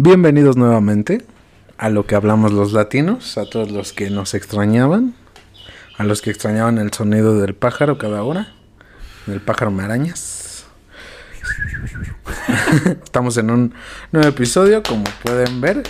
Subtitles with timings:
[0.00, 1.24] Bienvenidos nuevamente
[1.76, 5.16] a lo que hablamos los latinos, a todos los que nos extrañaban,
[5.96, 8.52] a los que extrañaban el sonido del pájaro cada hora,
[9.26, 10.66] del pájaro me arañas.
[13.02, 13.74] Estamos en un
[14.12, 15.82] nuevo episodio, como pueden ver.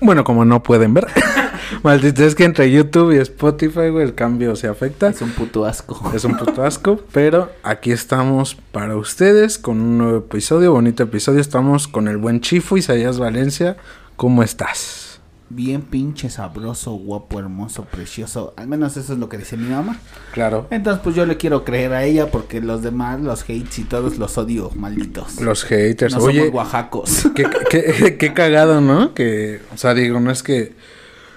[0.00, 1.06] Bueno, como no pueden ver.
[1.82, 5.08] Maldito, es que entre YouTube y Spotify, güey, el cambio se afecta.
[5.08, 6.12] Es un puto asco.
[6.14, 11.40] Es un puto asco, pero aquí estamos para ustedes con un nuevo episodio, bonito episodio.
[11.40, 13.76] Estamos con el buen Chifo Isaías Valencia.
[14.16, 15.20] ¿Cómo estás?
[15.48, 18.52] Bien pinche sabroso, guapo, hermoso, precioso.
[18.56, 19.96] Al menos eso es lo que dice mi mamá.
[20.32, 20.66] Claro.
[20.70, 24.18] Entonces, pues yo le quiero creer a ella porque los demás, los hates y todos
[24.18, 25.40] los odio, malditos.
[25.40, 26.14] Los haters.
[26.16, 27.28] No Oye, somos oaxacos.
[27.36, 29.14] qué, qué- qué cagado, ¿no?
[29.14, 30.74] Que, o sea, digo, no es que...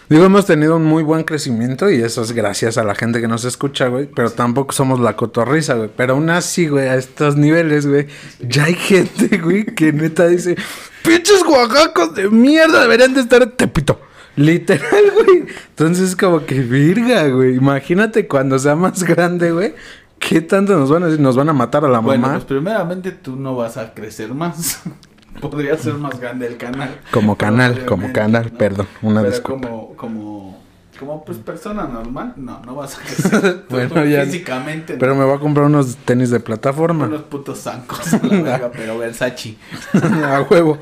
[0.10, 3.28] Digo, hemos tenido un muy buen crecimiento y eso es gracias a la gente que
[3.28, 4.08] nos escucha, güey.
[4.08, 5.90] Pero tampoco somos la cotorriza, güey.
[5.96, 8.08] Pero aún así, güey, a estos niveles, güey,
[8.40, 10.56] ya hay gente, güey, que neta dice,
[11.04, 14.02] pinches oaxacos de mierda, deberían de estar en Tepito.
[14.36, 15.46] Literal, güey.
[15.70, 17.56] Entonces, como que virga, güey.
[17.56, 19.76] Imagínate cuando sea más grande, güey.
[20.18, 21.22] ¿Qué tanto nos van a decir?
[21.22, 22.34] ¿Nos van a matar a la Bueno, mamá?
[22.34, 24.82] pues primeramente tú no vas a crecer más.
[25.50, 27.00] Podría ser más grande el canal.
[27.12, 28.58] Como canal, como canal, ¿no?
[28.58, 29.68] perdón, una Pero disculpa.
[29.70, 30.60] como, como,
[31.00, 33.66] como pues persona normal, no, no vas a crecer.
[33.70, 35.20] Bueno, ya- Físicamente, Pero no.
[35.22, 37.06] me voy a comprar unos tenis de plataforma.
[37.06, 39.56] Unos putos zancos la verga, pero Versace.
[39.94, 40.78] a huevo.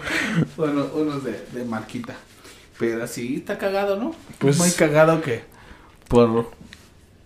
[0.55, 2.16] Bueno, unos de, de marquita.
[2.80, 4.14] Pero sí, está cagado, ¿no?
[4.39, 5.44] Pues- Muy cagado que
[6.08, 6.52] por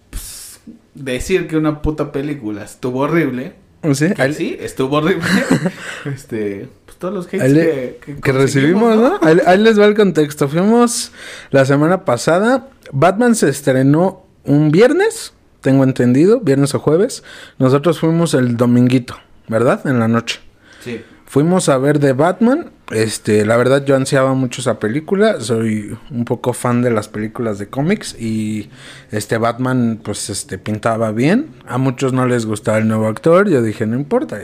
[0.09, 0.59] pues,
[0.93, 3.53] decir que una puta película estuvo horrible.
[3.93, 5.23] Sí, que ahí- sí, estuvo horrible.
[6.05, 6.69] este,
[7.02, 9.19] todos los hates le- que, que, que recibimos, ¿no?
[9.21, 10.47] Ahí, ahí les va el contexto.
[10.47, 11.11] Fuimos
[11.49, 12.69] la semana pasada.
[12.94, 17.23] Batman se estrenó un viernes, tengo entendido, viernes o jueves.
[17.59, 19.16] Nosotros fuimos el dominguito,
[19.49, 19.85] ¿verdad?
[19.85, 20.39] En la noche.
[20.81, 21.02] Sí.
[21.25, 22.72] Fuimos a ver de Batman.
[22.91, 25.39] Este, la verdad yo ansiaba mucho esa película.
[25.39, 28.69] Soy un poco fan de las películas de cómics y
[29.12, 31.51] este Batman pues este pintaba bien.
[31.68, 33.47] A muchos no les gustaba el nuevo actor.
[33.50, 34.39] Yo dije, no importa,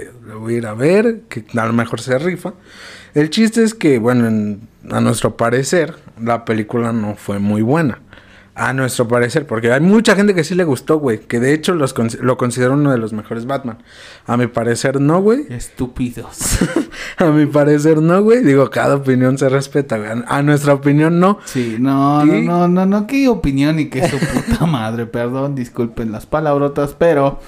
[0.48, 2.54] voy a ir a ver, que a lo mejor se rifa.
[3.14, 8.00] El chiste es que, bueno, en- a nuestro parecer, la película no fue muy buena.
[8.60, 11.20] A nuestro parecer, porque hay mucha gente que sí le gustó, güey.
[11.20, 13.78] Que de hecho los con- lo considero uno de los mejores Batman.
[14.26, 15.46] A mi parecer no, güey.
[15.50, 16.58] Estúpidos.
[17.20, 18.44] A mi parecer no, güey.
[18.44, 20.10] Digo, cada opinión se respeta, güey.
[20.28, 21.38] A nuestra opinión no.
[21.46, 25.54] Sí, no, Y- no, no, no, no, qué opinión y qué su puta madre, perdón,
[25.54, 27.40] disculpen las palabrotas, pero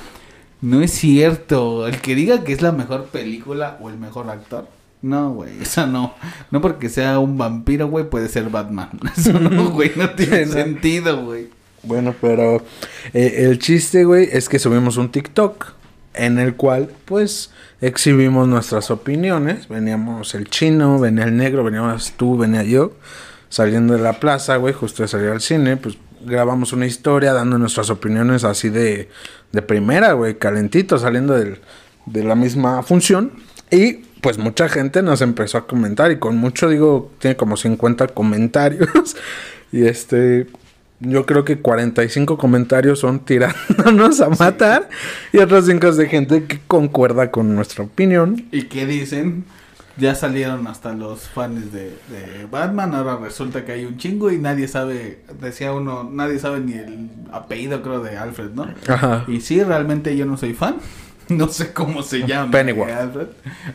[0.62, 1.88] no es cierto.
[1.88, 4.68] El que diga que es la mejor película o el mejor actor,
[5.02, 6.14] no, güey, eso no.
[6.52, 8.90] No porque sea un vampiro, güey, puede ser Batman.
[9.18, 11.50] Eso no, güey, no tiene sentido, güey.
[11.84, 12.58] Bueno, pero
[13.14, 15.74] eh, el chiste, güey, es que subimos un TikTok
[16.14, 19.70] en el cual, pues, exhibimos nuestras opiniones.
[19.70, 22.91] Veníamos el chino, venía el negro, veníamos tú, venía yo,
[23.47, 27.57] saliendo de la plaza, güey, justo de salir al cine, pues grabamos una historia dando
[27.57, 29.09] nuestras opiniones así de,
[29.52, 31.59] de primera, güey, calentito, saliendo del-
[32.06, 33.31] de la misma función.
[33.72, 38.08] Y pues mucha gente nos empezó a comentar y con mucho digo, tiene como 50
[38.09, 38.90] comentarios.
[39.72, 40.47] y este,
[41.00, 44.90] yo creo que 45 comentarios son tirándonos a matar
[45.31, 48.46] y otros 5 es de gente que concuerda con nuestra opinión.
[48.52, 49.46] ¿Y qué dicen?
[50.00, 54.38] Ya salieron hasta los fans de, de Batman, ahora resulta que hay un chingo y
[54.38, 58.68] nadie sabe, decía uno, nadie sabe ni el apellido creo de Alfred, ¿no?
[58.88, 59.26] Ajá.
[59.28, 60.76] Y sí, realmente yo no soy fan.
[61.30, 62.50] No sé cómo se llama.
[62.50, 62.90] Pennyworth.
[62.90, 63.28] eh, Alfred.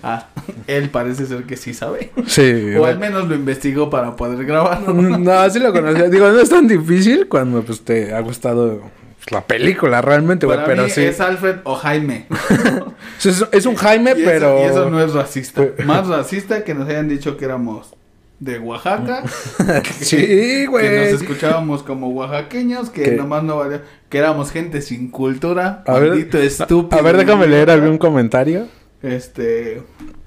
[0.03, 0.27] Ah,
[0.67, 2.11] él parece ser que sí sabe.
[2.27, 2.75] Sí.
[2.77, 4.93] O al menos lo investigó para poder grabarlo.
[4.93, 6.09] No, así lo conocía.
[6.09, 8.83] Digo, no es tan difícil cuando pues te ha gustado
[9.31, 11.03] la película realmente, güey, pero mí sí.
[11.03, 12.27] es Alfred o Jaime.
[13.25, 14.59] Es, es un Jaime, Y eso- pero...
[14.61, 15.67] y eso no es racista.
[15.87, 17.95] Más racista que nos hayan dicho que éramos
[18.39, 19.23] de Oaxaca.
[20.01, 21.11] Sí, Que güey.
[21.13, 25.98] nos escuchábamos como oaxaqueños, que Que- nomás no valía, que éramos gente sin cultura, A
[25.98, 26.98] ver, estúpido.
[26.98, 28.66] A ver, déjame leer algún comentario.
[29.03, 30.23] Este, pues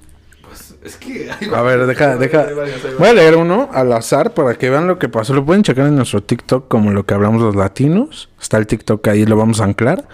[0.83, 2.38] es que hay A ver, deja, hay deja.
[2.38, 3.00] varios, hay varios.
[3.00, 5.33] Voy a leer uno al azar para que vean lo que pasó.
[5.33, 8.29] Lo pueden checar en nuestro TikTok como lo que hablamos los latinos.
[8.39, 10.07] Está el TikTok ahí, lo vamos a anclar.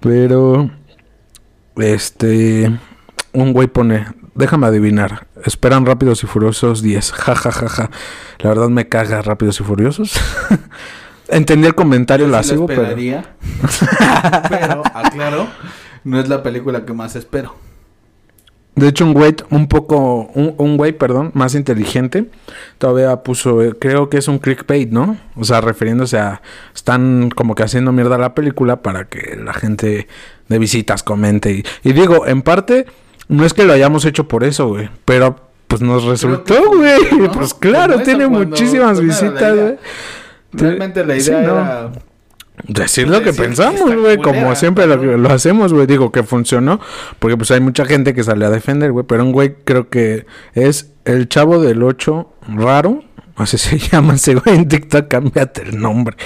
[0.00, 0.70] Pero,
[1.76, 2.70] este,
[3.32, 7.12] un güey pone, déjame adivinar, esperan Rápidos y Furiosos 10.
[7.12, 7.90] Ja, ja, ja, ja.
[8.38, 10.20] La verdad me caga Rápidos y Furiosos.
[11.28, 12.82] Entendí el comentario Yo sí lo lascivo, pero...
[14.48, 15.48] pero, aclaro,
[16.04, 17.65] no es la película que más espero.
[18.76, 22.26] De hecho, un güey un poco, un, un güey, perdón, más inteligente,
[22.76, 25.16] todavía puso, eh, creo que es un clickbait, ¿no?
[25.34, 26.42] O sea, refiriéndose a,
[26.74, 30.08] están como que haciendo mierda la película para que la gente
[30.48, 31.52] de visitas comente.
[31.52, 32.84] Y, y digo, en parte,
[33.28, 35.36] no es que lo hayamos hecho por eso, güey, pero
[35.68, 37.28] pues nos resultó, güey.
[37.32, 39.76] Pues claro, tiene muchísimas era visitas, güey.
[40.52, 42.15] Realmente la idea Sí, no.
[42.64, 45.86] Decir lo que Decir pensamos, güey, como siempre lo, lo hacemos, güey.
[45.86, 46.80] Digo que funcionó,
[47.18, 49.04] porque pues hay mucha gente que sale a defender, güey.
[49.06, 53.02] Pero un güey creo que es el chavo del 8 raro.
[53.36, 56.16] Así se llama ese güey en TikTok, cámbiate el nombre.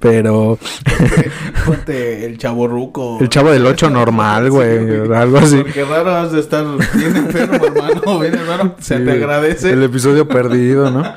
[0.00, 0.58] Pero
[1.66, 3.18] Ponte el chavo ruco.
[3.20, 5.56] el chavo del 8 normal, güey, Sí, algo así.
[5.58, 8.18] Porque raro has de estar bien enfermo, hermano.
[8.18, 8.74] Bien raro.
[8.80, 9.72] Se Sí, te agradece.
[9.72, 11.14] El episodio perdido, ¿no?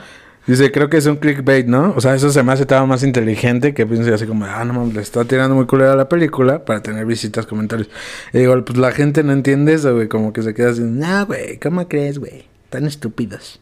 [0.49, 1.93] Dice, creo que es un clickbait, ¿no?
[1.95, 4.73] O sea, eso se me hace todavía más inteligente que piense así como, ah, no
[4.73, 7.87] mames, le está tirando muy culera a la película para tener visitas, comentarios.
[8.33, 11.27] Y digo, pues la gente no entiende eso, güey, como que se queda así, no,
[11.27, 12.45] güey, ¿cómo crees, güey?
[12.71, 13.61] Tan estúpidos.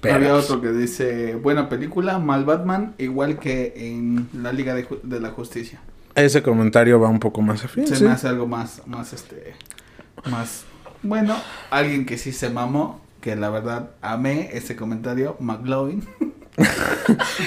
[0.00, 4.74] Pero, Había pues, otro que dice, buena película, mal Batman, igual que en la Liga
[4.74, 5.80] de, la Justicia.
[6.16, 8.02] ese comentario va un poco más afín, Se sí.
[8.02, 9.54] me hace algo más, más este,
[10.28, 10.64] más,
[11.04, 11.36] bueno,
[11.70, 16.06] alguien que sí se mamó, que la verdad amé ese comentario, McLovin.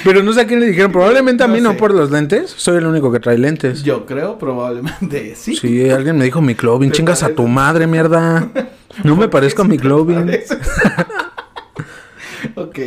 [0.04, 1.78] Pero no sé a quién le dijeron, probablemente a mí no sé.
[1.78, 3.84] por los lentes, soy el único que trae lentes.
[3.84, 5.56] Yo creo, probablemente sí.
[5.56, 8.50] Sí, alguien me dijo mi Clovin, ¿Te chingas a tu madre, mierda.
[9.04, 10.28] No me parezco a mi Clovin.
[10.28, 10.54] Parece.
[12.56, 12.78] ok.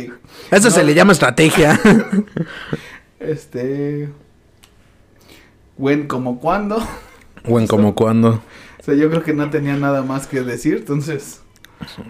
[0.51, 0.71] Eso No.
[0.71, 1.77] se le llama estrategia.
[3.19, 4.07] Este.
[5.77, 6.81] Buen como cuando.
[7.45, 8.41] o en como cuando.
[8.79, 11.41] O sea, yo creo que no tenía nada más que decir, entonces.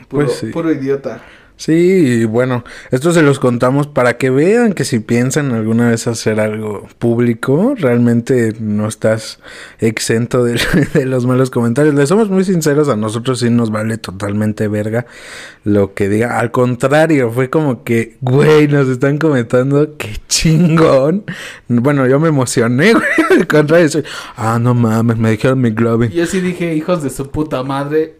[0.07, 0.47] Puro, Pues sí.
[0.47, 1.21] puro idiota.
[1.59, 6.05] Sí, y bueno, esto se los contamos para que vean que si piensan alguna vez
[6.05, 9.39] hacer algo público, realmente no estás
[9.79, 10.61] exento de,
[10.93, 11.95] de los malos comentarios.
[11.95, 15.07] Le somos muy sinceros, a nosotros sí nos vale totalmente verga
[15.63, 16.37] lo que diga.
[16.39, 21.23] Al contrario, fue como que, güey, nos están comentando, qué chingón.
[21.67, 23.03] Bueno, yo me emocioné, güey.
[23.31, 24.03] Al contrario, soy,
[24.35, 26.11] ah, no mames, me dijeron mi Glove.
[26.11, 28.16] Yo sí dije, hijos de su puta madre.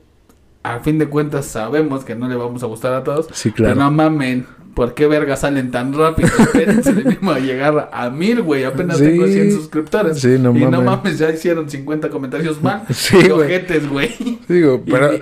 [0.76, 3.28] A fin de cuentas sabemos que no le vamos a gustar a todos.
[3.34, 3.74] Sí, claro.
[3.76, 4.46] Pero no mamen.
[4.74, 6.28] ¿Por qué verga salen tan rápido?
[6.40, 8.64] Espérense de mismo a llegar a mil, güey.
[8.64, 9.06] Apenas Sí.
[9.06, 10.20] tengo 100 suscriptores.
[10.20, 11.18] Sí, no y no mames.
[11.18, 12.84] ya hicieron 50 comentarios mal.
[12.94, 14.12] Sí, ojetes, güey.
[14.48, 15.16] Digo, pero...
[15.16, 15.22] Y,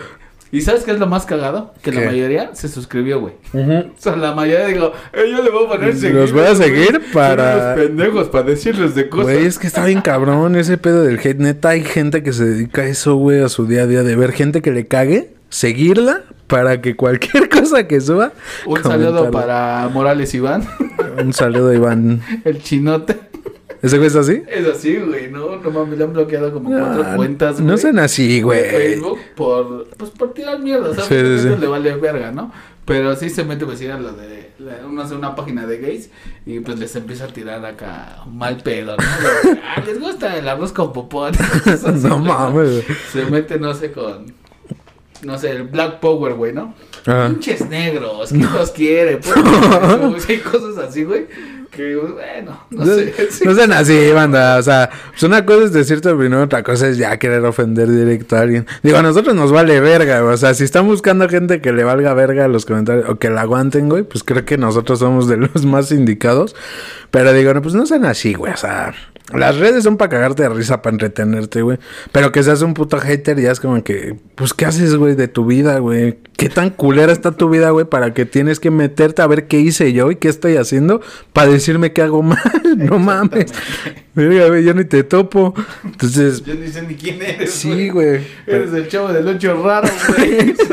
[0.52, 1.74] y ¿sabes qué es lo más cagado?
[1.82, 2.08] Que la ¿Qué?
[2.08, 3.34] mayoría se suscribió, güey.
[3.54, 3.72] Ujú.
[3.72, 6.16] O sea, la mayoría digo, eh, yo le voy a poner seguir.
[6.16, 9.26] Los voy a seguir para- unos pendejos para decirles de cosas.
[9.34, 11.40] Güey, es que está bien cabrón ese pedo del hate.
[11.40, 14.16] Neta, hay gente que se dedica a eso, güey, a su día a día, de
[14.18, 18.34] ver gente que le cague, seguirla, para que cualquier cosa que suba.
[18.66, 20.68] Un saludo para Morales Iván,
[21.22, 22.22] Un saludo, Iván.
[22.44, 23.20] el chinote.
[23.82, 24.42] ¿Ese güey es así?
[24.50, 28.00] Es así, güey, no, no mames, le han bloqueado como cuatro Ah, cuentas, No sean
[28.00, 28.64] así, güey.
[28.72, 31.06] Facebook por, pues por tirar mierda, ¿sabes?
[31.08, 31.62] Sí, sí, sí.
[31.62, 32.52] le vale verga, ¿no?
[32.86, 34.52] Pero sí se mete pues a lo de,
[34.88, 36.10] uno hace una página de gays
[36.46, 39.52] y pues les empieza a tirar acá mal pedo, ¿no?
[39.52, 41.34] De, ah, les gusta el arroz con popón.
[42.02, 42.84] No mames.
[43.12, 44.34] Se mete, no sé, con,
[45.24, 46.74] no sé, el Black Power, güey, ¿no?
[47.06, 47.30] Ajá.
[47.30, 49.20] Pinches negros, ¿quién los quiere?
[50.12, 51.28] Pues, hay cosas así, güey,
[51.72, 53.14] que, bueno, no No, sé.
[53.44, 54.58] no sean así, banda.
[54.58, 58.36] O sea, pues una cosa es decirte opinión, otra cosa es ya querer ofender directo
[58.38, 58.66] a alguien.
[58.82, 60.34] Digo, a nosotros nos vale verga, güey.
[60.34, 63.42] O sea, si están buscando gente que le valga verga los comentarios o que la
[63.42, 66.56] aguanten, güey, pues creo que nosotros somos de los más indicados.
[67.12, 68.54] Pero digo, no, pues no sean así, güey.
[68.54, 68.94] O sea,
[69.34, 71.80] las redes son para cagarte de risa, para entretenerte, güey.
[72.12, 75.28] Pero que seas un puto hater ya es como que, pues, ¿qué haces, güey, de
[75.28, 76.20] tu vida, güey?
[76.38, 79.60] ¿Qué tan culera está tu vida, güey, para que tienes que meterte a ver qué
[79.60, 81.02] hice yo y qué estoy haciendo
[81.34, 82.38] para decirme que hago mal?
[82.78, 83.52] no mames.
[84.14, 85.54] Verga, güey, yo ni te topo.
[85.84, 88.22] Entonces, Yo ni sé ni quién eres, sí, güey.
[88.46, 90.56] Eres el chavo del ocho raro, güey.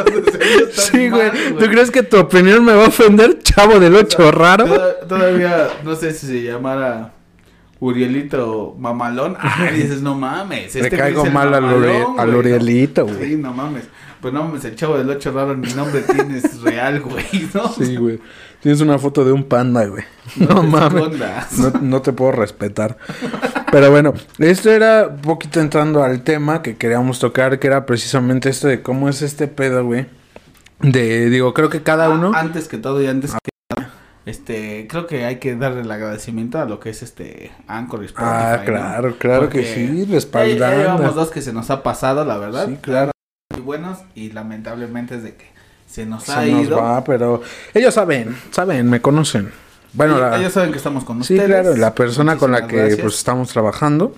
[0.73, 1.31] Sí, güey.
[1.59, 4.67] ¿Tú crees que tu opinión me va a ofender, chavo del ocho raro?
[4.67, 7.13] Toda- Todavía, no sé si se llamara
[7.83, 9.37] Urielito Mamalón.
[9.41, 10.73] Ay, dices, no mames.
[10.75, 13.31] Le este güey caigo es mal al, mamalón, al Urielito, güey.
[13.31, 13.89] Sí, no mames.
[14.21, 17.69] Pues no mames, el chavo del ocho raro, ni nombre tienes real, güey, ¿no?
[17.77, 18.21] Sí, güey.
[18.61, 20.05] Tienes una foto de un panda, güey.
[20.37, 21.19] No mames.
[21.59, 22.97] No, no te puedo respetar.
[23.73, 28.49] Pero bueno, esto era un poquito entrando al tema que queríamos tocar, que era precisamente
[28.49, 30.07] esto de cómo es este pedo, güey.
[30.81, 32.31] De, digo, creo que cada Ah, uno.
[32.33, 33.52] Antes que todo y antes que nada,
[34.27, 38.07] este, creo que hay que darle el agradecimiento a lo que es este Anchor y
[38.07, 38.65] Spotify, Ah, ¿no?
[38.65, 40.77] claro, claro que Porque sí, Ya, ya respaldando.
[40.79, 42.67] llevamos dos que se nos ha pasado, la verdad.
[42.69, 43.11] Sí, claro.
[43.53, 45.47] Muy buenos y lamentablemente es de que
[45.87, 46.77] se nos Se ha nos ido.
[46.79, 47.43] va, pero
[47.75, 49.51] ellos saben, saben, me conocen.
[49.93, 51.51] Bueno, Ellos- la- ellos saben que estamos con Sí, ustedes.
[51.63, 54.15] claro, la persona con la que Muchísimas pues estamos trabajando,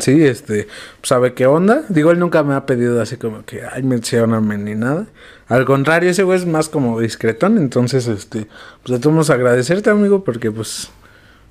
[0.00, 0.68] sí, este,
[1.02, 1.82] sabe qué onda.
[1.88, 5.06] Digo, él nunca me ha pedido así como que, ay, mencióname ni nada.
[5.48, 8.46] Al contrario, ese güey es más como discretón, entonces, este,
[8.82, 10.90] pues le tomamos agradecerte, amigo, porque pues,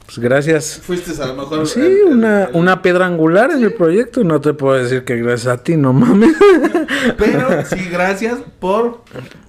[0.05, 0.79] pues gracias.
[0.83, 1.67] Fuiste a lo mejor.
[1.67, 5.03] Sí, el- el- una, el- una piedra angular en el proyecto, no te puedo decir
[5.03, 6.35] que gracias a ti, no mames.
[7.17, 9.01] Pero sí, gracias por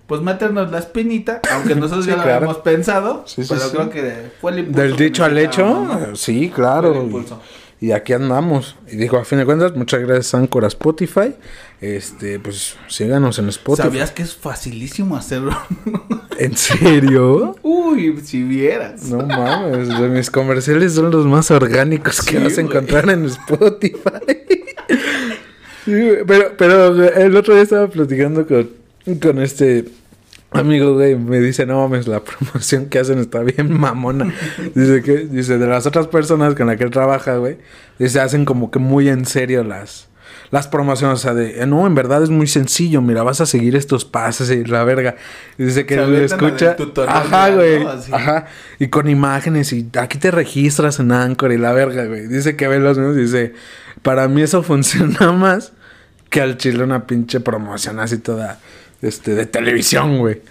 [0.06, 2.36] pues meternos la espinita, aunque nosotros Sí, ya lo claro.
[2.38, 6.48] habíamos pensado, Sí, sí, pero creo que fue el impulso Del dicho al hecho, sí,
[6.48, 6.94] Fue claro.
[6.94, 7.42] el impulso.
[7.44, 8.76] Y, y aquí andamos.
[8.90, 11.34] Y digo, a fin de cuentas, muchas gracias Anchor a Spotify.
[11.80, 13.88] Este, pues síganos en Spotify.
[13.88, 15.56] ¿Sabías que es facilísimo hacerlo?
[16.38, 17.56] ¿En serio?
[17.62, 19.04] Uy, si vieras.
[19.04, 23.98] No mames, mis comerciales son los más orgánicos que vas a encontrar en Spotify.
[25.84, 28.68] Sí, pero, pero el otro día estaba platicando con,
[29.22, 29.86] con este
[30.50, 34.32] amigo, güey, me dice, no mames, la promoción que hacen está bien mamona.
[34.74, 37.58] Dice que, dice, de las otras personas con las que él trabaja, güey,
[37.98, 40.08] dice, hacen como que muy en serio las,
[40.50, 43.46] las promociones, o sea, de, eh, no, en verdad es muy sencillo, mira, vas a
[43.46, 45.16] seguir estos pasos y la verga.
[45.58, 46.76] Dice que la escucha,
[47.06, 48.46] ajá, güey, ajá,
[48.78, 52.26] y con imágenes y aquí te registras en Anchor y la verga, güey.
[52.26, 53.54] Dice que ve los y dice,
[54.02, 55.72] para mí eso funciona más
[56.30, 58.58] que al chile una pinche promoción así toda,
[59.02, 60.42] este, de televisión, güey.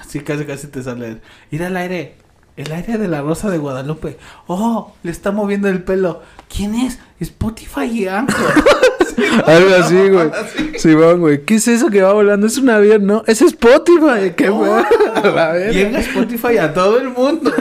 [0.00, 1.20] Así casi casi te sale.
[1.50, 2.16] Ir al aire.
[2.56, 4.16] El aire de la Rosa de Guadalupe.
[4.46, 6.22] Oh, le está moviendo el pelo.
[6.54, 7.00] ¿Quién es?
[7.18, 8.36] Spotify y Anchor.
[9.46, 10.30] Algo así, güey.
[10.78, 11.44] Sí, va, güey.
[11.44, 12.46] ¿Qué es eso que va volando?
[12.46, 13.24] Es un avión, ¿no?
[13.26, 14.32] Es Spotify.
[14.36, 14.64] ¿Qué, Oh.
[15.34, 15.70] la.
[15.70, 17.52] Llega Spotify a todo el mundo.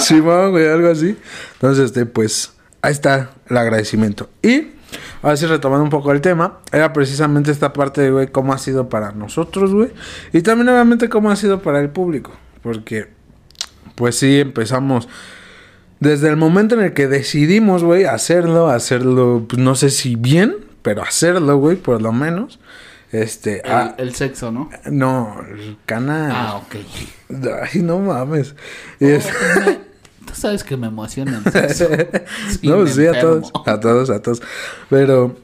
[0.00, 1.16] Simón, güey, algo así.
[1.54, 4.30] Entonces, este, pues, ahí está el agradecimiento.
[4.42, 4.68] Y,
[5.26, 8.58] ahora sí, retomando un poco el tema, era precisamente esta parte de, güey, cómo ha
[8.58, 9.90] sido para nosotros, güey.
[10.32, 12.30] Y también, obviamente, cómo ha sido para el público.
[12.62, 13.08] Porque,
[13.96, 15.08] pues sí, empezamos...
[15.98, 20.56] Desde el momento en el que decidimos, güey, hacerlo, hacerlo, pues no sé si bien,
[20.82, 22.60] pero hacerlo, güey, por lo menos.
[23.12, 24.68] Este, El, ah, el sexo, ¿no?
[24.90, 26.32] no, el canal.
[26.34, 26.76] Ah, ok.
[27.62, 28.54] Ay, no mames.
[29.00, 29.26] Y es-
[30.26, 31.86] Tú sabes que me emociona el sexo.
[32.60, 34.42] Sí, no, me sí, a todos, a todos, a todos.
[34.90, 35.36] Pero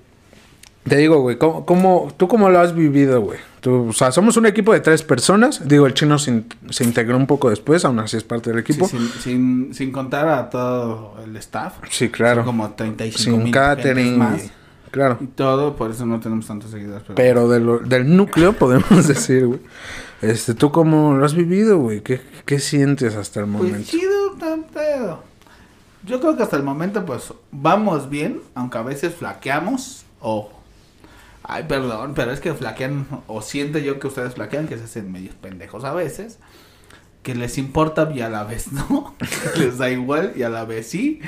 [0.89, 3.39] te digo, güey, ¿cómo, cómo, tú cómo lo has vivido, güey?
[3.61, 5.67] Tú, o sea, somos un equipo de tres personas.
[5.69, 8.59] Digo, el chino se, in- se integró un poco después, aún así es parte del
[8.59, 8.89] equipo.
[8.89, 11.75] Sí, sin, sin, sin contar a todo el staff.
[11.89, 12.41] Sí, claro.
[12.41, 14.19] Son como 35 Sin mil catering.
[14.19, 14.45] más.
[14.47, 14.51] y-
[14.91, 15.17] Claro.
[15.23, 17.03] Y todo, por eso no tenemos tantos seguidores.
[17.05, 19.61] Pero, Pero de lo- del núcleo podemos decir, güey.
[20.21, 22.01] Este, ¿tú cómo lo has vivido, güey?
[22.03, 23.91] ¿Qué, ¿Qué sientes hasta el Pues momento?
[23.91, 24.22] chido, tan pedo.
[26.05, 30.51] Yo creo que hasta el momento, pues, vamos bien, aunque a veces flaqueamos, o...
[31.45, 35.11] Ay, perdón, pero es que flaquean, o siento yo que ustedes flaquean, que se hacen
[35.11, 36.39] medios pendejos a veces,
[37.25, 39.15] que les importa y a la vez no,
[39.57, 41.21] les da igual y a la vez sí.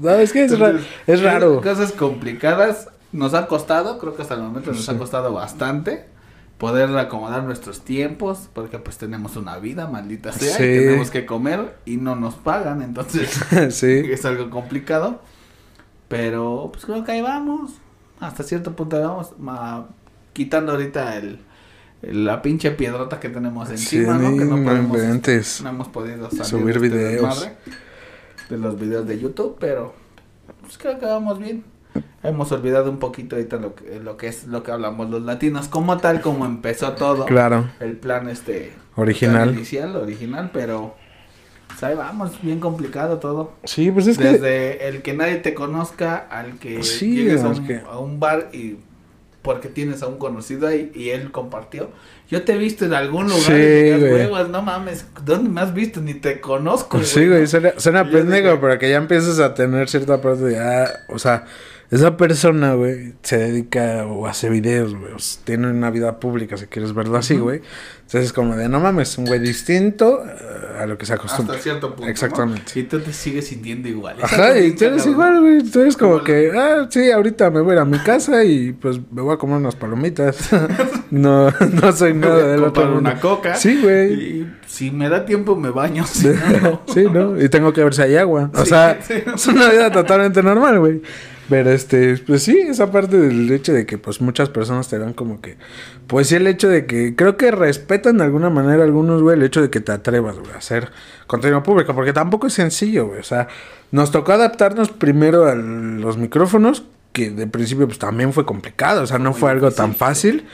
[0.00, 1.60] No, es que es, ra- Entonces, es raro.
[1.62, 4.90] Cosas complicadas, nos ha costado, creo que hasta el momento nos Sí.
[4.90, 6.06] ha costado bastante
[6.58, 10.62] poder acomodar nuestros tiempos, porque pues tenemos una vida, maldita sea, Sí.
[10.62, 13.30] y tenemos que comer y no nos pagan, entonces
[13.70, 13.86] sí.
[14.12, 15.20] es algo complicado.
[16.08, 17.72] Pero pues creo que ahí vamos,
[18.20, 19.88] hasta cierto punto ahí vamos, ma-
[20.32, 21.40] quitando ahorita el,
[22.02, 24.36] el- la pinche piedrota que tenemos encima, ¿no?
[24.36, 27.48] Que no podemos, no hemos podido salir Subir de este videos.
[28.50, 29.94] de los videos de YouTube, pero
[30.60, 31.64] pues creo que vamos bien.
[32.24, 35.68] Hemos olvidado un poquito ahorita lo que, lo que es lo que hablamos los latinos,
[35.68, 37.26] como tal como empezó todo.
[37.26, 37.70] Claro.
[37.80, 39.42] El plan este Original.
[39.44, 40.94] plan inicial, original, pero
[41.68, 43.52] pues, ahí vamos, bien complicado todo.
[43.64, 44.24] Sí, pues es que...
[44.24, 48.18] Desde el que nadie te conozca al que Sí, llegues a un, que- a un
[48.20, 48.76] bar y
[49.42, 51.90] porque tienes a un conocido ahí y él compartió.
[52.30, 53.52] Yo te he visto en algún lugar Sí,
[53.98, 54.12] güey.
[54.14, 56.00] huevas, no mames, ¿dónde me has visto?
[56.00, 57.02] Ni te conozco.
[57.02, 60.88] Sí, güey, suena, suena pendejo, pero que ya empiezas a tener cierta parte de, ah,
[61.10, 61.44] o sea,
[61.94, 66.56] esa persona, güey, se dedica o hace videos, güey, o sea, tiene una vida pública,
[66.56, 67.60] si quieres verlo así, güey.
[67.98, 71.54] Entonces es como de, no mames, un güey distinto eh, a lo que se acostumbra.
[71.54, 72.02] Hasta cierto punto.
[72.04, 72.08] ¿no?
[72.08, 72.78] Exactamente.
[72.78, 74.16] Y tú te sigues sintiendo igual.
[74.22, 75.40] Ajá, y tú eres igual, ¿no?
[75.42, 75.62] güey.
[75.62, 78.72] Tú eres como que, ah, sí, ahorita me voy a ir a mi casa y
[78.72, 80.50] pues me voy a comer unas palomitas.
[81.10, 83.10] no, no soy nada voy a del otro comprar mundo.
[83.10, 83.54] una coca.
[83.54, 84.12] Sí, güey.
[84.12, 86.04] Y si me da tiempo me baño.
[86.06, 86.80] si no, no.
[86.92, 87.40] sí, ¿no?
[87.42, 88.50] Y tengo que ver si hay agua.
[88.54, 89.14] O Sí, sea, sí.
[89.34, 91.00] es una vida totalmente normal, güey.
[91.48, 95.12] Pero este, pues sí, esa parte del hecho de que pues muchas personas te dan
[95.12, 95.56] como que,
[96.06, 99.42] pues sí el hecho de que creo que respetan de alguna manera algunos, güey, el
[99.42, 100.90] hecho de que te atrevas, güey, a hacer
[101.26, 103.20] contenido público, porque tampoco es sencillo, güey.
[103.20, 103.48] O sea,
[103.90, 109.06] nos tocó adaptarnos primero a los micrófonos, que de principio pues también fue complicado, o
[109.06, 110.46] sea, no Muy fue algo difícil, tan fácil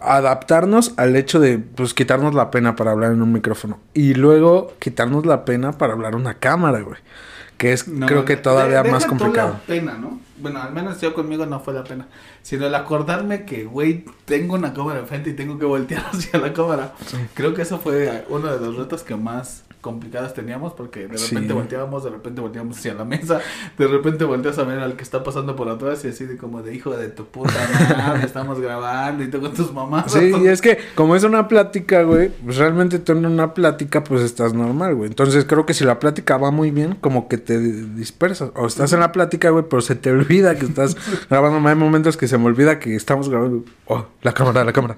[0.00, 4.74] adaptarnos al hecho de pues quitarnos la pena para hablar en un micrófono y luego
[4.78, 6.98] quitarnos la pena para hablar en una cámara, güey.
[7.56, 9.52] Que es No, creo que todavía más complicado.
[9.52, 10.20] la pena, ¿no?
[10.38, 12.08] Bueno, al menos yo conmigo no fue la pena.
[12.42, 16.52] Sino el acordarme que, güey, tengo una cámara enfrente y tengo que voltear hacia la
[16.52, 16.94] cámara.
[17.34, 21.52] Creo que eso fue uno de los retos que más complicadas teníamos porque de repente
[21.52, 23.38] volteábamos, de repente volteábamos hacia la mesa,
[23.76, 26.62] de repente volteas a ver al que está pasando por atrás y así de como
[26.62, 27.52] de hijo de tu puta
[27.98, 30.10] madre, estamos grabando y tú con tus mamás.
[30.10, 34.02] Sí, y es que como es una plática, güey, pues realmente tú en una plática
[34.02, 35.10] pues estás normal, güey.
[35.10, 38.52] Entonces creo que si la plática va muy bien, como que te dispersas.
[38.54, 40.96] O estás en la plática, güey, pero se te olvida que estás
[41.28, 41.68] grabando.
[41.68, 43.64] Hay momentos que se me olvida que estamos grabando.
[43.84, 44.96] Oh, la cámara, la cámara.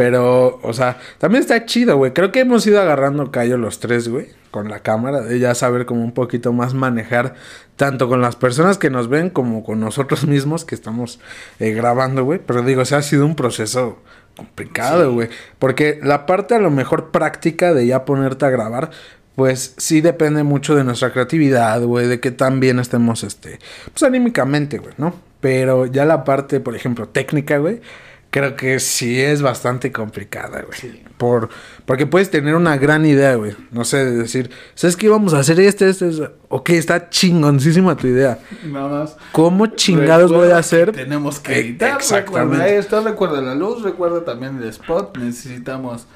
[0.00, 2.14] Pero, o sea, también está chido, güey.
[2.14, 5.84] Creo que hemos ido agarrando callo los tres, güey, con la cámara, de ya saber
[5.84, 7.34] como un poquito más manejar
[7.76, 11.20] tanto con las personas que nos ven como con nosotros mismos que estamos
[11.58, 12.40] eh, grabando, güey.
[12.46, 13.98] Pero digo, o sea, ha sido un proceso
[14.38, 15.28] complicado, güey.
[15.58, 18.88] Porque la parte a lo mejor práctica de ya ponerte a grabar,
[19.36, 23.58] pues sí depende mucho de nuestra creatividad, güey, de que tan bien estemos, este,
[23.92, 25.12] pues anímicamente, güey, ¿no?
[25.42, 27.82] Pero ya la parte, por ejemplo, técnica, güey,
[28.30, 31.02] creo que sí es bastante complicada, güey.
[31.16, 31.50] Por,
[31.84, 33.54] porque puedes tener una gran idea, güey.
[33.70, 36.30] No sé, de decir, ¿sabes qué vamos a hacer este, este, este?
[36.48, 38.38] Ok, está chingoncísima tu idea.
[38.64, 39.16] Nada más.
[39.32, 40.92] ¿Cómo chingados voy a hacer?
[40.92, 41.96] Tenemos que editar.
[41.96, 42.56] Exactamente.
[42.56, 45.18] Recuerda esto, recuerda la luz, recuerda también el spot.
[45.18, 46.06] Necesitamos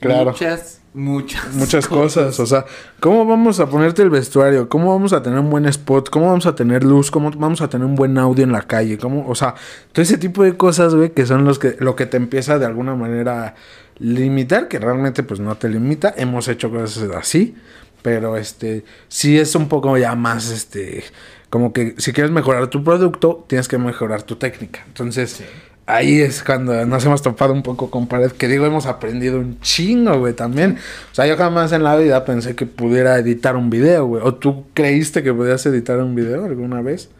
[0.00, 0.32] claro.
[0.32, 2.38] muchas muchas muchas cosas.
[2.38, 2.64] O sea,
[3.00, 4.68] ¿cómo vamos a ponerte el vestuario?
[4.68, 6.10] ¿Cómo vamos a tener un buen spot?
[6.10, 7.10] ¿Cómo vamos a tener luz?
[7.10, 8.98] ¿Cómo vamos a tener un buen audio en la calle?
[8.98, 9.26] ¿Cómo?
[9.28, 9.54] O sea,
[9.92, 12.66] todo ese tipo de cosas, güey, que son los que lo que te empieza de
[12.66, 13.54] alguna manera
[13.98, 16.12] limitar, que realmente pues no te limita.
[16.16, 17.54] Hemos hecho cosas así,
[18.02, 21.04] pero este sí es un poco ya más este
[21.50, 24.84] como que si quieres mejorar tu producto, tienes que mejorar tu técnica.
[24.86, 25.42] Entonces,
[25.92, 29.60] ahí es cuando nos hemos topado un poco con pared, que digo, hemos aprendido un
[29.60, 30.78] chingo, güey, también.
[31.10, 34.22] O sea, yo jamás en la vida pensé que pudiera editar un video, güey.
[34.24, 37.10] ¿O tú creíste que podías editar un video alguna vez?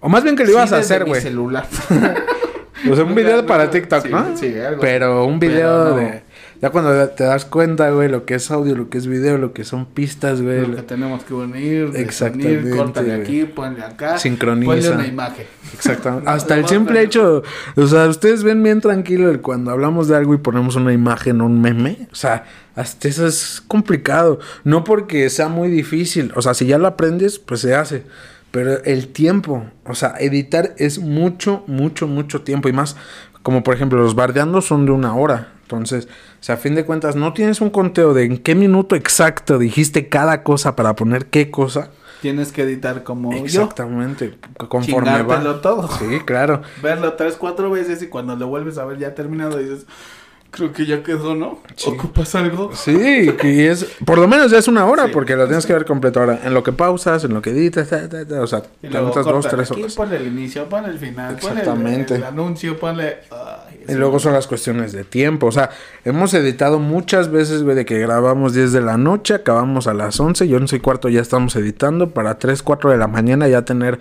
[0.00, 1.20] O más bien que lo ibas a hacer, güey.
[1.20, 1.66] celular.
[2.90, 4.36] o sea, un video para TikTok, ¿no?
[4.36, 6.22] Sí, algo Pero un video de
[6.62, 9.52] ya cuando te das cuenta, güey, lo que es audio, lo que es video, lo
[9.52, 10.64] que son pistas, güey.
[10.64, 12.70] Lo que tenemos que unir, Exactamente.
[12.70, 14.16] Córtale aquí, ponle acá.
[14.16, 14.70] Sincroniza.
[14.70, 15.46] Ponle una imagen.
[15.74, 16.30] Exactamente.
[16.30, 17.42] Hasta el simple hecho,
[17.74, 21.46] o sea, ustedes ven bien tranquilo cuando hablamos de algo y ponemos una imagen o
[21.46, 22.06] un meme.
[22.12, 22.44] O sea,
[22.76, 24.38] hasta eso es complicado.
[24.62, 26.32] No porque sea muy difícil.
[26.36, 28.04] O sea, si ya lo aprendes, pues se hace.
[28.52, 32.68] Pero el tiempo, o sea, editar es mucho, mucho, mucho tiempo.
[32.68, 32.96] Y más,
[33.42, 35.48] como por ejemplo, los bardeando son de una hora.
[35.76, 38.96] Entonces, o sea, a fin de cuentas, no tienes un conteo de en qué minuto
[38.96, 41.90] exacto dijiste cada cosa para poner qué cosa.
[42.20, 45.60] Tienes que editar como Exactamente, conforme va.
[45.60, 45.88] todo.
[45.98, 46.62] Sí, claro.
[46.80, 49.86] Verlo tres, cuatro veces y cuando lo vuelves a ver ya terminado dices,
[50.52, 51.60] Creo que ya quedó, ¿no?
[51.86, 52.72] ¿Ocupas algo?
[52.74, 53.86] Sí, que es.
[54.04, 56.40] Por lo menos ya es una hora, porque lo tienes que ver completo ahora.
[56.44, 59.94] En lo que pausas, en lo que editas, o sea, te dos, tres aquí, horas.
[59.94, 62.16] Ponle el inicio, ponle el final, Exactamente.
[62.16, 63.20] Ponle el, anuncio, ponle.
[63.88, 65.46] Y luego son las cuestiones de tiempo.
[65.46, 65.70] O sea,
[66.04, 70.18] hemos editado muchas veces, güey, de que grabamos 10 de la noche, acabamos a las
[70.18, 73.62] 11 y 11 y cuarto ya estamos editando para 3, 4 de la mañana ya
[73.62, 73.98] tener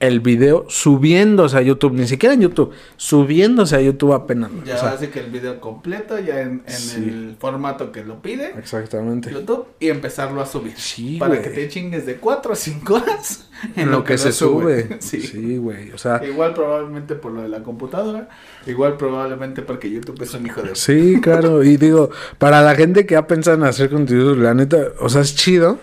[0.00, 4.50] el video subiéndose a YouTube, ni siquiera en YouTube, subiéndose a YouTube apenas.
[4.64, 6.62] Ya hace que el video completo, ya en,
[6.96, 8.54] el formato que lo pide.
[8.58, 9.30] Exactamente.
[9.30, 10.72] YouTube y empezarlo a subir.
[10.76, 14.88] Sí, Para que te chingues de 4 a 5 horas en, lo, que, se sube.
[15.00, 15.92] Sí, güey.
[15.92, 16.24] o sea.
[16.24, 18.30] Igual probablemente por lo de la computadora,
[18.66, 20.74] igual probablemente porque YouTube es un hijo de...
[20.76, 21.62] Sí, claro.
[21.62, 25.20] y digo, para la gente que ha pensado en hacer contenido, la neta, o sea,
[25.20, 25.78] es chido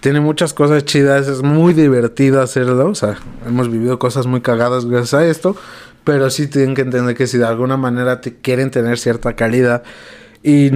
[0.00, 4.86] tiene muchas cosas chidas, es muy divertido hacerlo, o sea, hemos vivido cosas muy cagadas
[4.86, 5.56] gracias a esto,
[6.04, 9.82] pero sí tienen que entender que si de alguna manera te quieren tener cierta calidad
[10.42, 10.70] y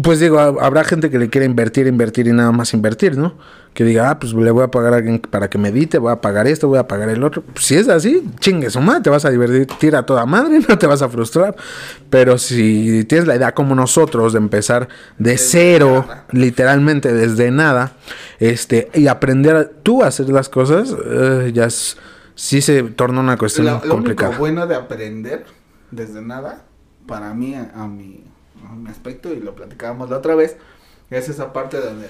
[0.00, 3.34] pues digo, habrá gente que le quiere invertir, invertir y nada más invertir, ¿no?
[3.74, 6.20] Que diga, ah, pues le voy a pagar a alguien para que medite, voy a
[6.20, 7.42] pagar esto, voy a pagar el otro.
[7.42, 10.78] Pues si es así, chingue su madre, te vas a divertir a toda madre, no
[10.78, 11.56] te vas a frustrar.
[12.10, 17.92] Pero si tienes la idea como nosotros de empezar de cero, literalmente desde nada,
[18.38, 21.96] este, y aprender tú a hacer las cosas, eh, ya es,
[22.36, 24.32] sí se torna una cuestión lo, complicada.
[24.32, 25.44] Lo bueno de aprender
[25.90, 26.66] desde nada,
[27.06, 28.27] para mí, a, a mi
[28.86, 30.56] aspecto, y lo platicábamos la otra vez,
[31.10, 32.08] es esa parte donde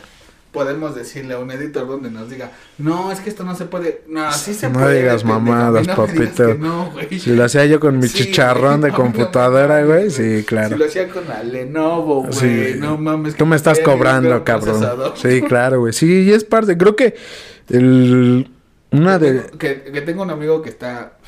[0.53, 4.03] podemos decirle a un editor donde nos diga, no, es que esto no se puede,
[4.09, 5.01] no, sí se no puede.
[5.01, 6.55] Digas mamadas, no papito.
[6.55, 10.71] No, si lo hacía yo con mi chicharrón de computadora, güey, sí, claro.
[10.71, 13.37] Si lo hacía con la Lenovo, güey, no mames.
[13.37, 15.13] Tú me estás cobrando, cabrón.
[15.17, 15.93] Sí, claro, güey.
[15.93, 17.15] Sí, y es parte, creo que
[17.69, 18.51] el...
[18.91, 19.43] Una de...
[19.59, 21.19] que, que tengo un amigo que está,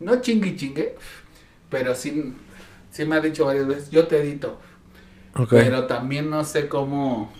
[0.00, 0.96] no chingue chingue,
[1.70, 2.34] pero sí,
[3.00, 4.58] sí me ha dicho varias veces, yo te edito.
[5.34, 5.62] Okay.
[5.64, 7.32] Pero también no sé cómo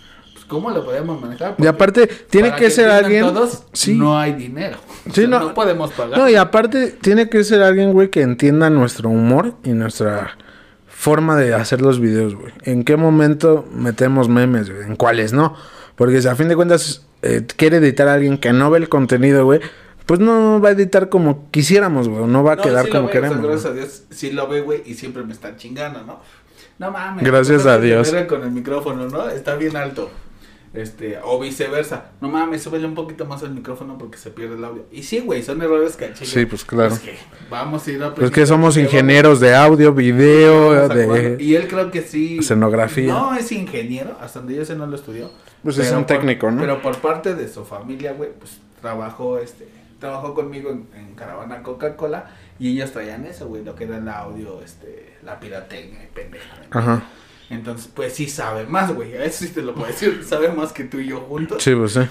[0.51, 1.55] ¿Cómo lo podemos manejar?
[1.57, 3.23] y aparte, tiene que, ser alguien.
[3.23, 3.95] Todos, sí.
[3.95, 4.79] No hay dinero.
[5.13, 6.19] Sí, no, no, podemos pagar.
[6.19, 10.35] No, y aparte, tiene que ser alguien, güey, que entienda nuestro humor y nuestra
[10.89, 12.51] forma de hacer los videos, güey.
[12.63, 14.83] ¿En qué momento metemos memes, güey?
[14.83, 15.55] ¿En cuáles no?
[15.95, 18.89] Porque si a fin de cuentas eh, quiere editar a alguien que no ve el
[18.89, 19.61] contenido, güey,
[20.05, 22.25] pues no va a editar como quisiéramos, güey.
[22.25, 23.45] No va a No, quedar sí como ve, o sea, queremos.
[23.45, 23.83] gracias güey.
[23.83, 26.19] a Dios, sí lo ve, güey, y siempre me están chingando, ¿no?
[26.79, 27.23] No mames.
[27.23, 28.11] Gracias a Dios.
[28.27, 29.29] con el micrófono, ¿no?
[29.29, 30.09] Está bien alto.
[30.73, 32.11] Este, o viceversa.
[32.21, 34.85] No mames, súbele un poquito más el micrófono porque se pierde el audio.
[34.89, 36.97] Y sí, güey, son errores que Sí, pues, claro.
[37.03, 37.17] que
[37.49, 38.15] vamos a ir aprendiendo.
[38.15, 41.35] Pues que somos ingenieros de audio, video, de...
[41.43, 42.37] Y él creo que sí.
[42.39, 43.11] escenografía.
[43.11, 45.29] No es ingeniero, hasta donde yo sé no lo estudió.
[45.61, 46.61] Pues es un por- técnico, ¿no?
[46.61, 49.67] Pero por parte de su familia, güey, pues trabajó, este,
[50.01, 54.09] trabajó conmigo en, en Caravana Coca-Cola y ellos traían eso, güey, lo que era el
[54.09, 56.45] audio, este, la pirotecnia, y pendeja.
[56.73, 56.79] ¿no?
[56.79, 57.03] Ajá.
[57.49, 60.83] Entonces, pues sí sabe más, güey, eso sí te lo puedo decir, sabe más que
[60.83, 62.01] tú y yo juntos, Sí, pues sí.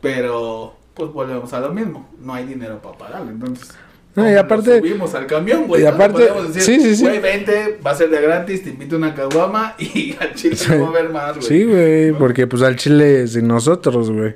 [0.00, 3.74] pero pues volvemos a lo mismo, no hay dinero para pagarle, entonces...
[4.16, 5.82] No, y ¿cómo lo aparte- subimos al camión, güey.
[5.82, 5.90] y ¿no?
[5.92, 7.02] Aparte- podemos decir, sí, sí, sí.
[7.04, 10.80] Güey, vente, va a ser de gratis, te invito una caguama y al chile no
[10.80, 11.46] va a haber más, güey.
[11.46, 12.18] Sí, güey, ¿No?
[12.18, 14.34] porque pues al chile sin nosotros, güey.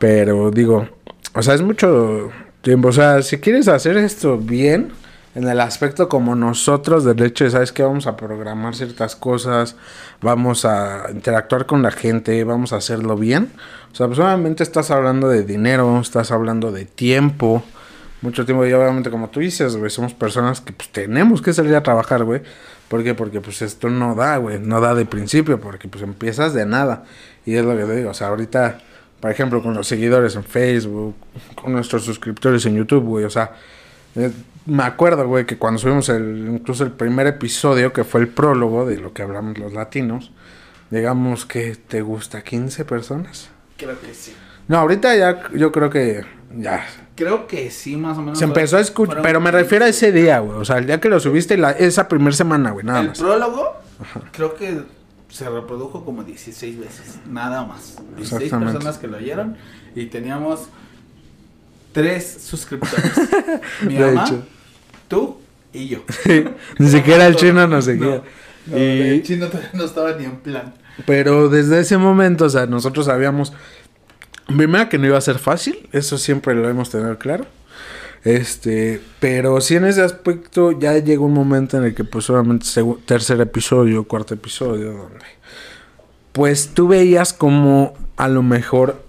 [0.00, 0.88] Pero digo,
[1.34, 2.30] o sea, es mucho
[2.62, 2.88] tiempo.
[2.88, 4.92] O sea, si quieres hacer esto bien,
[5.34, 7.82] en el aspecto como nosotros, del hecho ¿sabes qué?
[7.84, 9.76] Vamos a programar ciertas cosas,
[10.20, 13.50] vamos a interactuar con la gente, vamos a hacerlo bien.
[13.92, 17.62] O sea, pues obviamente estás hablando de dinero, estás hablando de tiempo.
[18.22, 21.74] Mucho tiempo y obviamente como tú dices, güey, somos personas que pues tenemos que salir
[21.74, 22.42] a trabajar, güey.
[22.88, 23.14] ¿Por qué?
[23.14, 27.04] Porque pues esto no da, güey, no da de principio, porque pues empiezas de nada.
[27.46, 28.80] Y es lo que te digo, o sea, ahorita,
[29.20, 31.14] por ejemplo, con los seguidores en Facebook,
[31.54, 33.52] con nuestros suscriptores en YouTube, güey, o sea,
[34.16, 34.30] eh,
[34.66, 38.86] me acuerdo, güey, que cuando subimos el, incluso el primer episodio, que fue el prólogo
[38.86, 40.32] de lo que hablamos los latinos,
[40.90, 43.50] digamos que te gusta 15 personas.
[43.76, 44.34] Creo que sí.
[44.68, 46.24] No, ahorita ya, yo creo que
[46.56, 48.38] ya, Creo que sí, más o menos.
[48.38, 50.58] se empezó a escuchar, pero me refiero a ese día, güey.
[50.58, 53.18] O sea, el día que lo subiste, la, esa primera semana, güey, nada El más.
[53.18, 53.74] prólogo,
[54.32, 54.80] creo que
[55.30, 57.96] se reprodujo como 16 veces, nada más.
[58.16, 58.72] 16 Exactamente.
[58.74, 59.56] personas que lo oyeron
[59.94, 60.68] y teníamos
[61.92, 63.12] tres suscriptores.
[63.82, 64.42] Mi De mamá, hecho.
[65.08, 65.38] tú
[65.72, 66.04] y yo.
[66.78, 68.06] Ni siquiera el chino nos seguía.
[68.06, 68.22] No,
[68.66, 70.74] no, Y- el chino todavía no estaba ni en plan.
[71.06, 73.52] Pero desde ese momento, o sea, nosotros sabíamos,
[74.46, 77.46] primero que no iba a ser fácil, eso siempre lo hemos tenido claro.
[78.24, 82.66] Este, pero sí en ese aspecto ya llegó un momento en el que pues solamente
[83.06, 85.24] tercer episodio, cuarto episodio, donde
[86.32, 89.02] pues tú veías como a lo mejor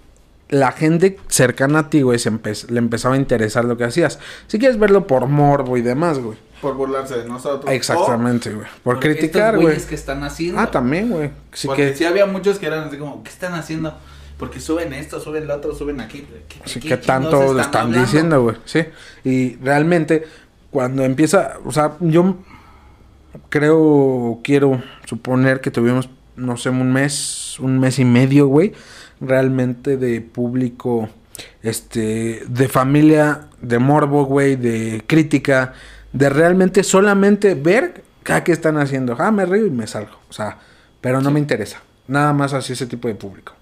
[0.49, 4.19] la gente cercana a ti, güey, se empe- le empezaba a interesar lo que hacías.
[4.47, 6.37] Si quieres verlo por morbo y demás, güey.
[6.61, 7.71] Por burlarse de nosotros.
[7.71, 8.67] Exactamente, güey.
[8.83, 9.77] Por criticar, güey.
[9.81, 10.59] que están haciendo.
[10.59, 11.31] Ah, también, güey.
[11.53, 11.97] Sí Porque que...
[11.97, 13.97] sí había muchos que eran así como, ¿qué están haciendo?
[14.41, 16.25] Porque suben esto, suben lo otro, suben aquí.
[16.49, 18.55] ¿Qué, Sí, qué que tanto lo están diciendo, güey.
[18.65, 18.79] Sí.
[19.23, 20.23] Y realmente,
[20.71, 22.37] cuando empieza, o sea, yo
[23.49, 28.73] creo, quiero suponer que tuvimos, no sé, un mes, un mes y medio, güey,
[29.19, 31.07] realmente de público,
[31.61, 35.73] este, de familia, de morbo, güey, de crítica,
[36.13, 39.15] de realmente solamente ver ah, qué están haciendo.
[39.19, 40.17] Ah, me río y me salgo.
[40.31, 40.57] O sea,
[40.99, 41.83] pero no me interesa.
[42.07, 43.53] Nada más así ese tipo de público.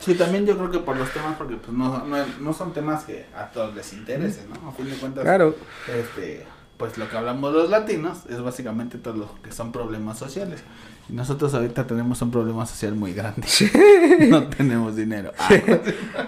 [0.00, 3.04] Sí, también yo creo que por los temas, porque pues no, no, no son temas
[3.04, 4.68] que a todos les interesen, ¿no?
[4.68, 5.56] A fin de cuentas, Claro.
[5.88, 10.60] este, pues lo que hablamos los latinos es básicamente todo lo que son problemas sociales.
[11.08, 13.46] Y nosotros ahorita tenemos un problema social muy grande.
[14.28, 15.32] No tenemos dinero.
[15.38, 15.48] Ah,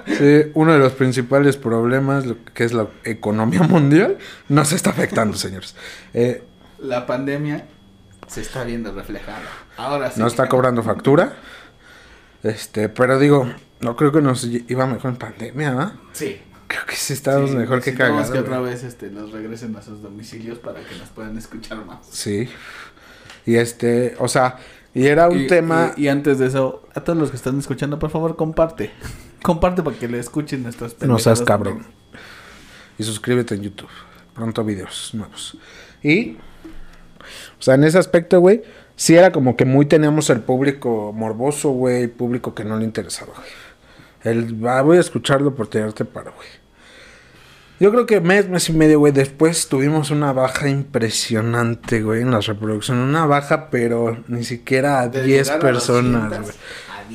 [0.07, 5.37] Sí, uno de los principales problemas, lo que es la economía mundial, nos está afectando,
[5.39, 5.75] señores.
[6.15, 6.43] Eh,
[6.81, 7.67] la pandemia
[8.27, 9.41] se está viendo reflejada.
[9.77, 10.21] Ahora sí.
[10.21, 11.35] no está cobrando factura.
[12.43, 13.49] Este, pero digo,
[13.81, 15.93] no creo que nos iba mejor en pandemia, ¿verdad?
[16.13, 16.41] Sí.
[16.67, 18.31] Creo que sí estábamos Sí, mejor que cagados.
[18.31, 22.07] que otra vez este, los regresen a sus domicilios para que nos puedan escuchar más.
[22.11, 22.49] Sí.
[23.47, 24.59] Y este, o sea,
[24.95, 25.95] y era un Y- tema.
[25.97, 28.91] Y, y antes de eso, a todos los que están escuchando, por favor, comparte.
[29.43, 31.87] Comparte para que le escuchen nuestras No seas cabrón.
[32.99, 33.89] Y suscríbete en YouTube.
[34.35, 35.57] Pronto videos nuevos.
[36.03, 38.63] Y, o sea, en ese aspecto, güey,
[38.99, 43.33] sí era como que muy teníamos el público morboso, güey, público que no le interesaba,
[43.35, 43.49] güey.
[44.37, 46.49] El, "Ah, voy a escucharlo por tirarte para, güey.
[47.81, 52.33] Yo creo que mes, mes y medio, güey, después tuvimos una baja impresionante, güey, en
[52.33, 53.05] las reproducciones.
[53.05, 56.57] Una baja, pero ni siquiera a De 10 llegar a personas, 200 güey.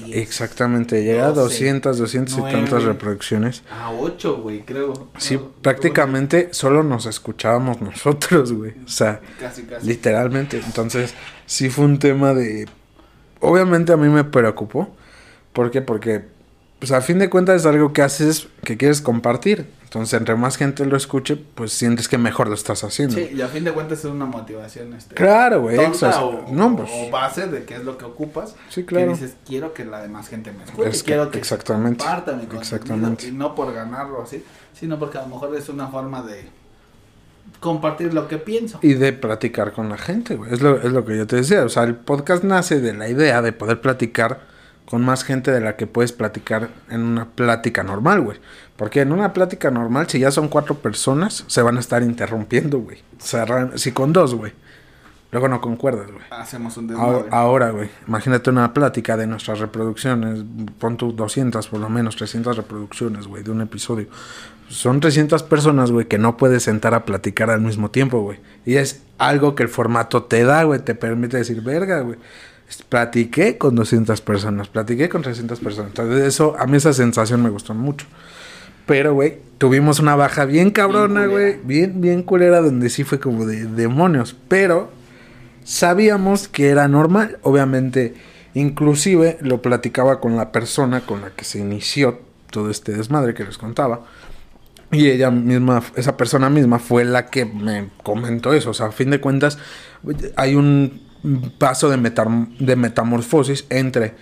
[0.02, 0.18] A 10.
[0.18, 3.64] Exactamente, llega a 12, 200, 200 y tantas reproducciones.
[3.72, 5.10] A 8, güey, creo.
[5.18, 8.74] Sí, No, prácticamente solo nos escuchábamos nosotros, güey.
[8.86, 9.88] O sea, Casi, casi.
[9.88, 10.62] literalmente.
[10.66, 11.14] Entonces,
[11.46, 12.68] sí fue un tema de...
[13.40, 14.96] Obviamente a mí me preocupó.
[15.52, 15.82] ¿Por qué?
[15.82, 16.26] Porque
[16.84, 19.68] pues a fin de cuentas es algo que haces, que quieres compartir.
[19.86, 23.16] Entonces, entre más gente lo escuche, pues sientes que mejor lo estás haciendo.
[23.16, 24.94] Sí, y a fin de cuentas es una motivación.
[24.94, 25.78] Este, Claro, güey.
[25.78, 28.56] o, no, pues, o base de qué es lo que ocupas.
[28.68, 29.14] Sí, claro.
[29.14, 30.90] Que dices, quiero que la demás gente me escuche.
[30.90, 33.28] Es que- quiero que exactamente, comparta mi exactamente.
[33.28, 34.44] Y no por ganarlo así,
[34.78, 36.44] sino porque a lo mejor es una forma de
[37.62, 38.80] compartir lo que pienso.
[38.82, 40.52] Y de platicar con la gente, güey.
[40.54, 41.64] Es lo, es lo que yo te decía.
[41.64, 44.52] O sea, el podcast nace de la idea de poder platicar
[44.86, 48.40] con más gente de la que puedes platicar en una plática normal, güey.
[48.76, 52.80] Porque en una plática normal, si ya son cuatro personas, se van a estar interrumpiendo,
[52.80, 53.00] güey.
[53.76, 54.54] Si con dos, güey.
[55.32, 56.24] Luego no concuerdas, güey.
[56.30, 57.30] Hacemos un Ahora, desmadre.
[57.36, 60.44] ahora, güey, imagínate una plática de nuestras reproducciones,
[60.78, 64.08] pon tú 200 por lo menos, 300 reproducciones, güey, de un episodio.
[64.70, 68.40] Son 300 personas, güey, que no puedes sentar a platicar al mismo tiempo, güey.
[68.64, 72.20] Y es algo que el formato te da, güey, te permite decir, verga, güey.
[72.90, 75.90] Platiqué con 200 personas, platiqué con 300 personas.
[75.90, 78.06] Entonces, eso, a mí esa sensación me gustó mucho.
[78.86, 81.58] Pero, güey, tuvimos una baja bien cabrona, güey.
[81.64, 84.36] Bien, bien culera, donde sí fue como de demonios.
[84.48, 84.92] Pero
[85.64, 87.40] sabíamos que era normal.
[87.44, 88.16] Obviamente,
[88.54, 93.46] inclusive lo platicaba con la persona con la que se inició todo este desmadre que
[93.46, 94.06] les contaba.
[94.92, 98.72] Y ella misma, esa persona misma fue la que me comentó eso.
[98.72, 99.58] O sea, a fin de cuentas,
[100.36, 101.02] hay un
[101.58, 104.14] paso de, metam- de metamorfosis entre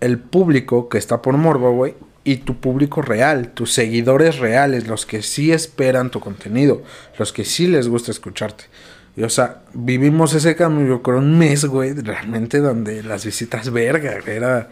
[0.00, 5.06] el público que está por morbo, güey, y tu público real, tus seguidores reales, los
[5.06, 6.82] que sí esperan tu contenido,
[7.18, 8.64] los que sí les gusta escucharte.
[9.16, 13.70] Y, o sea, vivimos ese cambio, yo creo, un mes, güey, realmente donde las visitas,
[13.72, 14.68] verga, era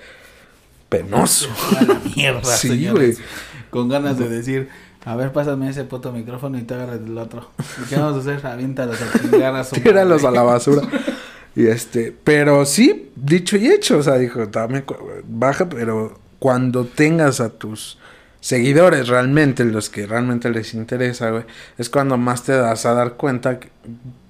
[0.89, 1.49] penoso.
[1.79, 3.17] A la mierda, Sí, señores.
[3.17, 3.29] güey.
[3.71, 4.69] Con ganas de decir,
[5.05, 7.51] a ver, pásame ese puto micrófono y te agarras del otro.
[7.85, 8.47] ¿Y qué vamos a hacer?
[8.47, 10.83] Aviéntalos a chingar a su Tíralos a la basura.
[11.57, 14.47] Y este, pero sí, dicho y hecho, o sea, dijo,
[14.85, 17.99] cu- baja, pero cuando tengas a tus
[18.41, 21.45] seguidores realmente, los que realmente les interesa, güey,
[21.79, 23.59] es cuando más te das a dar cuenta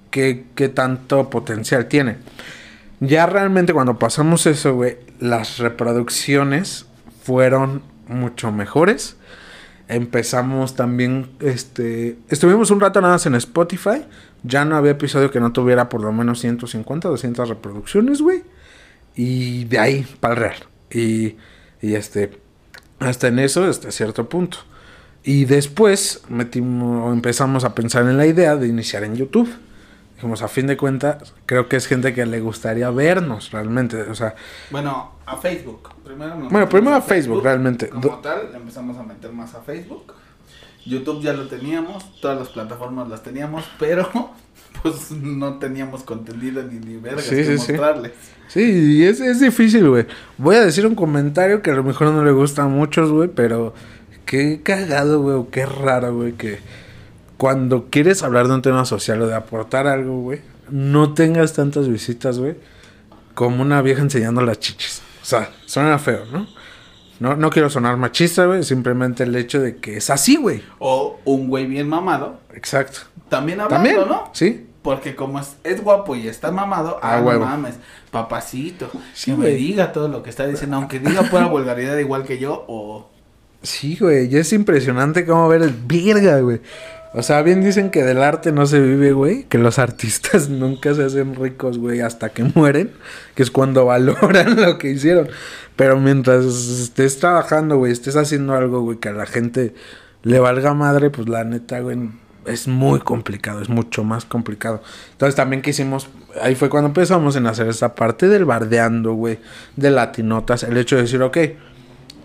[0.09, 2.15] que tanto potencial tiene.
[3.01, 6.85] Ya realmente cuando pasamos eso, güey, las reproducciones
[7.23, 9.17] fueron mucho mejores.
[9.87, 14.05] Empezamos también, este, estuvimos un rato nada más en Spotify.
[14.43, 18.43] Ya no había episodio que no tuviera por lo menos 150, 200 reproducciones, güey.
[19.15, 20.57] Y de ahí para el real.
[20.91, 21.35] Y,
[21.81, 22.37] y este,
[22.99, 24.57] hasta en eso, hasta cierto punto.
[25.23, 29.49] Y después metimos, empezamos a pensar en la idea de iniciar en YouTube.
[30.17, 34.01] Dijimos, a fin de cuentas, creo que es gente que le gustaría vernos realmente.
[34.01, 34.33] O sea,
[34.71, 35.89] Bueno, a Facebook.
[36.03, 37.87] Primero nos Bueno, primero a Facebook, realmente.
[37.89, 40.15] Como tal, empezamos a meter más a Facebook.
[40.87, 44.09] YouTube ya lo teníamos, todas las plataformas las teníamos, pero
[44.81, 48.13] pues no teníamos contenido ni, ni vergas Sí, que sí, mostrarles.
[48.47, 50.07] Sí, y es, es difícil, güey.
[50.39, 53.29] Voy a decir un comentario que a lo mejor no le gusta a muchos, güey,
[53.29, 53.75] pero
[54.25, 56.57] qué cagado, güey, qué raro, güey, que
[57.37, 61.87] cuando quieres hablar de un tema social o de aportar algo, güey, no tengas tantas
[61.87, 62.55] visitas, güey,
[63.33, 65.01] como una vieja enseñando las chichis.
[65.21, 66.47] O sea, suena feo, ¿no?
[67.19, 70.63] No, no quiero sonar machista, güey, simplemente el hecho de que es así, güey.
[70.79, 72.99] O un güey bien mamado, Exacto.
[73.29, 74.29] también hablando, También, ¿no?
[74.33, 74.67] Sí.
[74.83, 77.75] Porque como es, es guapo y está mamado, Ah, no mames,
[78.11, 82.23] papacito, Sí, que me diga todo lo que está diciendo, aunque diga pura vulgaridad igual
[82.23, 83.09] que yo, o...
[83.63, 86.61] Sí, güey, y es impresionante cómo ver el virga, güey.
[87.13, 90.93] O sea, bien dicen que del arte no se vive, güey, que los artistas nunca
[90.93, 92.91] se hacen ricos, güey, hasta que mueren,
[93.35, 95.29] que es cuando valoran lo que hicieron.
[95.75, 99.73] Pero mientras estés trabajando, güey, estés haciendo algo, güey, que a la gente
[100.23, 102.09] le valga madre, pues la neta, güey,
[102.45, 104.81] es muy complicado, es mucho más complicado.
[105.11, 106.09] Entonces también quisimos,
[106.41, 109.39] ahí fue cuando empezamos en hacer esa parte del bardeando, güey,
[109.75, 111.37] de latinotas, el hecho de decir, ok,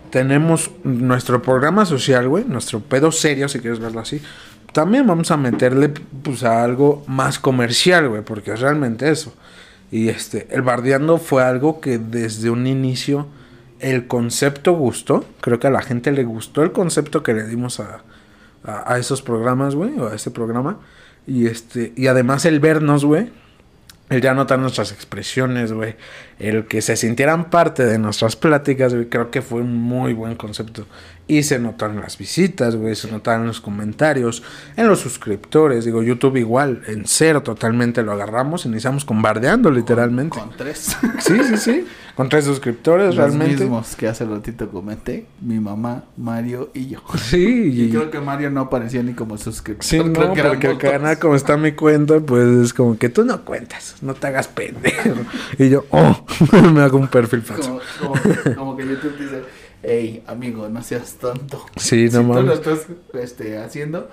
[0.09, 4.21] tenemos nuestro programa social, güey, nuestro pedo serio, si quieres verlo así.
[4.73, 9.33] También vamos a meterle, pues, a algo más comercial, güey, porque es realmente eso.
[9.91, 13.27] Y este, el bardeando fue algo que desde un inicio
[13.79, 15.25] el concepto gustó.
[15.41, 18.01] Creo que a la gente le gustó el concepto que le dimos a,
[18.63, 20.79] a, esos programas, güey, o a ese programa.
[21.27, 23.29] Y este, y además el vernos, güey,
[24.09, 25.95] el ya notar nuestras expresiones, güey.
[26.39, 29.09] El que se sintieran parte de nuestras pláticas, güey.
[29.09, 30.85] Creo que fue un muy buen concepto.
[31.25, 32.95] Y se notaron las visitas, güey.
[32.95, 34.43] Se notaron los comentarios.
[34.75, 35.85] En los suscriptores.
[35.85, 36.81] Digo, YouTube igual.
[36.87, 38.65] En cero totalmente lo agarramos.
[38.65, 40.37] Iniciamos bombardeando literalmente.
[40.37, 40.97] Con tres.
[41.19, 41.87] Sí, sí, sí.
[42.15, 43.55] Con tres suscriptores Los realmente.
[43.63, 46.99] mismos que hace ratito comenté, mi mamá, Mario y yo.
[47.17, 47.43] Sí.
[47.73, 49.83] Y Y, creo que Mario no aparecía ni como suscriptor.
[49.85, 50.77] Sí, creo no, que porque dos.
[50.77, 54.47] canal como está mi cuenta, pues es como que tú no cuentas, no te hagas
[54.47, 55.15] pendejo.
[55.57, 56.25] y yo, oh,
[56.73, 57.79] me hago un perfil falso.
[57.99, 59.41] Como, como como que YouTube dice,
[59.83, 61.65] Ey, amigo, no seas tonto.
[61.75, 62.53] Sí, si no tú lo mames.
[62.53, 64.09] estás este, haciendo,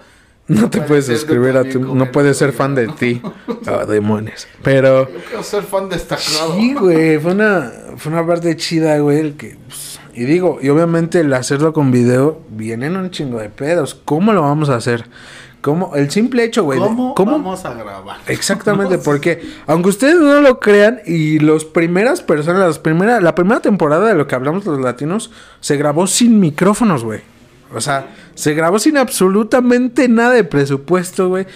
[0.49, 1.95] No te puede puedes suscribir a tu...
[1.95, 3.23] No puedes ser fan de ti.
[3.67, 4.49] Ah, demonios.
[4.65, 5.07] Pero...
[5.09, 6.57] yo quiero ser fan destacado.
[6.57, 10.71] Sí, güey, fue una, fue una parte chida, güey, el que, pues, y digo, y
[10.71, 13.95] obviamente el hacerlo con video, vienen un chingo de pedos.
[13.95, 15.05] ¿Cómo lo vamos a hacer?
[15.61, 15.94] ¿Cómo?
[15.94, 16.79] El simple hecho, güey.
[16.79, 17.33] ¿Cómo, ¿Cómo?
[17.33, 18.18] vamos a grabar?
[18.27, 23.61] Exactamente, porque aunque ustedes no lo crean y las primeras personas, las primera, la primera
[23.61, 27.20] temporada de lo que hablamos los latinos se grabó sin micrófonos, güey.
[27.75, 31.46] O sea, se grabó sin absolutamente nada de presupuesto, güey.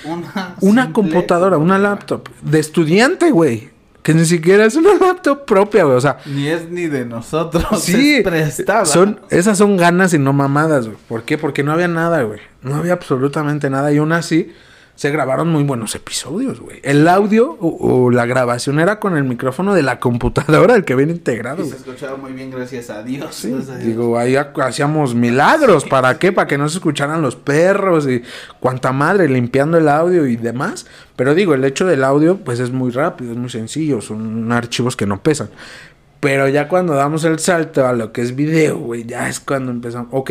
[0.60, 3.73] Una, computadora, una laptop de estudiante, güey.
[4.04, 5.96] Que ni siquiera es una laptop propia, güey.
[5.96, 7.64] O sea, Ni es ni de nosotros.
[7.82, 8.84] sí, es prestada.
[8.84, 10.98] son, esas son ganas y no mamadas, güey.
[11.08, 11.38] ¿Por qué?
[11.38, 12.38] Porque no había nada, güey.
[12.62, 13.90] No había absolutamente nada.
[13.92, 14.52] Y aún así,
[14.96, 16.78] se grabaron muy buenos episodios, güey.
[16.84, 20.94] El audio o, o la grabación era con el micrófono de la computadora, el que
[20.94, 23.34] viene integrado, Y se escuchaba muy bien, gracias a Dios.
[23.34, 23.88] Sí, Gracias a Dios.
[23.88, 25.84] digo, ahí ha- hacíamos milagros.
[25.84, 26.30] ¿Para qué?
[26.30, 28.22] Para que no se escucharan los perros y
[28.60, 30.86] cuanta madre limpiando el audio y demás.
[31.16, 34.00] Pero digo, el hecho del audio, pues es muy rápido, es muy sencillo.
[34.00, 35.48] Son archivos que no pesan.
[36.20, 39.70] Pero ya cuando damos el salto a lo que es video, güey, ya es cuando
[39.72, 40.08] empezamos.
[40.12, 40.30] Ok,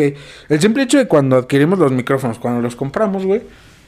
[0.49, 3.41] el simple hecho de cuando adquirimos los micrófonos, cuando los compramos, güey,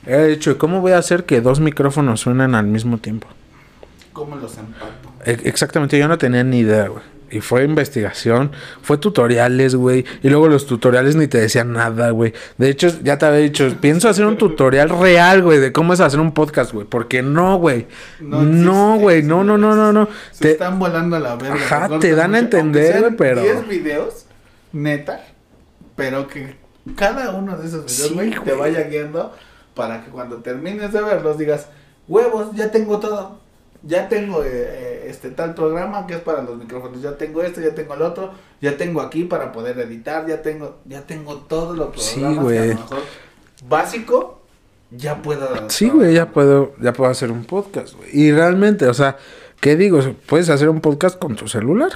[0.05, 3.27] hecho de cómo voy a hacer que dos micrófonos suenen al mismo tiempo.
[4.13, 5.11] ¿Cómo los empato?
[5.25, 7.03] E- Exactamente, yo no tenía ni idea, güey.
[7.31, 8.51] Y fue investigación,
[8.83, 10.05] fue tutoriales, güey.
[10.21, 12.33] Y luego los tutoriales ni te decían nada, güey.
[12.57, 15.99] De hecho, ya te había dicho, pienso hacer un tutorial real, güey, de cómo es
[15.99, 16.85] hacer un podcast, güey.
[16.87, 17.87] Porque no, güey.
[18.21, 19.23] No güey.
[19.23, 20.07] No, no, no, no, no.
[20.31, 21.55] Se Te- están volando a la verga.
[21.55, 24.27] Ajá, te dan a entender, güey, pero- 10 videos,
[24.71, 25.25] neta,
[25.95, 26.55] pero que
[26.95, 29.33] cada uno de esos videos, Sí, güey, te vaya guiando
[29.75, 31.67] para que cuando termines de verlos digas,
[32.07, 33.39] huevos, ya tengo todo.
[33.83, 37.61] Ya tengo eh, eh, este tal programa que es para los micrófonos, ya tengo esto,
[37.61, 41.77] ya tengo el otro, ya tengo aquí para poder editar, ya tengo, ya tengo todos
[41.77, 42.97] los Sí, programas que a lo mejor
[43.69, 44.41] básico
[44.91, 48.09] ya puedo Sí, güey, ya puedo, ya puedo hacer un podcast, güey.
[48.11, 49.17] Y realmente, o sea,
[49.59, 49.99] ¿qué digo?
[50.25, 51.91] Puedes hacer un podcast con tu celular.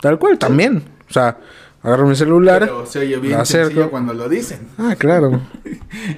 [0.00, 0.84] Tal cual, también.
[1.08, 1.38] O sea,
[1.84, 2.62] agarro mi celular.
[2.62, 4.68] Pero se oye bien sencillo cuando lo dicen.
[4.78, 5.40] Ah, claro.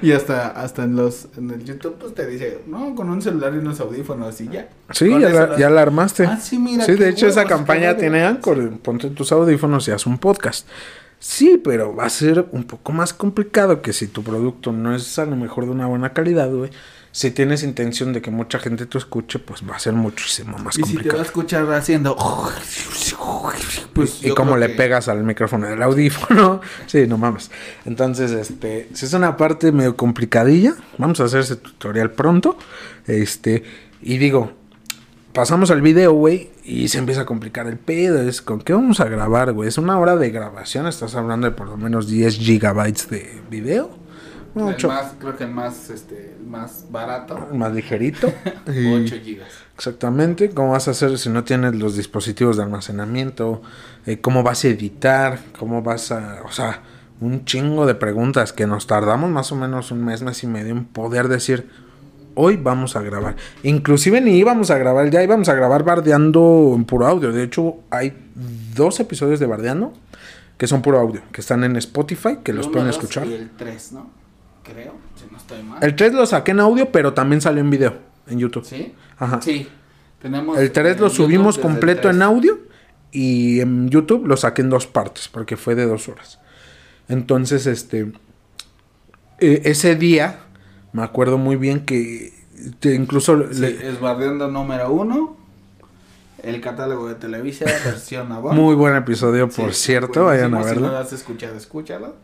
[0.00, 3.52] Y hasta, hasta en los en el YouTube pues te dice, no, con un celular
[3.54, 4.70] y unos audífonos y ya.
[4.90, 6.24] Sí, ya la, ya la armaste.
[6.24, 6.84] Ah, sí, mira.
[6.84, 8.24] Sí, de hecho esa campaña tiene.
[8.24, 8.78] Anchor.
[8.78, 10.66] Ponte tus audífonos y haz un podcast.
[11.18, 15.18] Sí, pero va a ser un poco más complicado que si tu producto no es
[15.18, 16.70] a lo mejor de una buena calidad, güey.
[17.16, 20.76] Si tienes intención de que mucha gente te escuche, pues va a ser muchísimo más
[20.76, 21.22] Y si te va a complicado.
[21.22, 22.14] escuchar haciendo...
[23.94, 26.60] Pues y creo le que- pegas al micrófono del audífono.
[26.86, 27.50] sí, no mames.
[27.86, 32.58] Entonces, este, si es una parte medio complicadilla, vamos a hacer ese tutorial pronto.
[33.06, 33.62] Este,
[34.02, 34.52] y digo,
[35.32, 38.20] pasamos al video, güey, y se empieza a complicar el pedo.
[38.20, 39.70] Es con qué vamos a grabar, güey.
[39.70, 44.04] Es una hora de grabación, estás hablando de por lo menos 10 gigabytes de video.
[44.56, 47.48] El más, creo que el más, este, el más barato.
[47.52, 48.32] más ligerito.
[48.74, 49.48] Y- 8 gigas.
[49.76, 53.60] Exactamente, ¿cómo vas a hacer si no tienes los dispositivos de almacenamiento?
[54.06, 55.38] Eh, ¿Cómo vas a editar?
[55.58, 56.40] ¿Cómo vas a...?
[56.46, 56.80] O sea,
[57.20, 60.72] un chingo de preguntas que nos tardamos más o menos un mes, mes y medio
[60.72, 61.68] en poder decir,
[62.34, 63.36] hoy vamos a grabar.
[63.62, 67.32] Inclusive ni íbamos a grabar, ya íbamos a grabar bardeando en puro audio.
[67.32, 68.14] De hecho, hay
[68.74, 69.92] dos episodios de bardeando
[70.56, 73.26] que son puro audio, que están en Spotify, que los El pueden uno, escuchar.
[73.26, 74.10] Y el 3, ¿no?
[74.72, 75.82] Creo, si no estoy mal.
[75.82, 77.94] El 3 lo saqué en audio, pero también salió en video,
[78.26, 78.64] en YouTube.
[78.64, 78.94] ¿Sí?
[79.18, 79.40] Ajá.
[79.42, 79.68] Sí.
[80.20, 80.58] Tenemos...
[80.58, 82.22] El 3 en lo subimos completo en 3.
[82.26, 82.58] audio
[83.12, 86.40] y en YouTube lo saqué en dos partes porque fue de dos horas.
[87.08, 88.12] Entonces, este,
[89.38, 90.40] eh, ese día
[90.92, 92.32] me acuerdo muy bien que
[92.82, 95.36] incluso Sí, le- es Bardeando número 1.
[96.42, 98.54] El catálogo de Televisa, versión Avon.
[98.56, 100.68] muy buen episodio, por Sí, cierto, vayan a buenísimo.
[100.68, 101.06] Si no lo verlo.
[101.06, 102.14] has escuchado, escúchalo.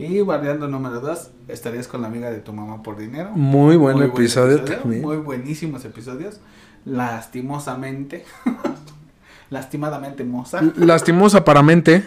[0.00, 3.32] Y bardeando número 2, estarías con la amiga de tu mamá por dinero.
[3.32, 5.02] Muy buen episodio también.
[5.02, 6.40] Muy buenísimos episodios.
[6.86, 8.24] Lastimosamente.
[9.50, 10.62] Lastimadamente moza.
[10.76, 12.02] Lastimosa para mente.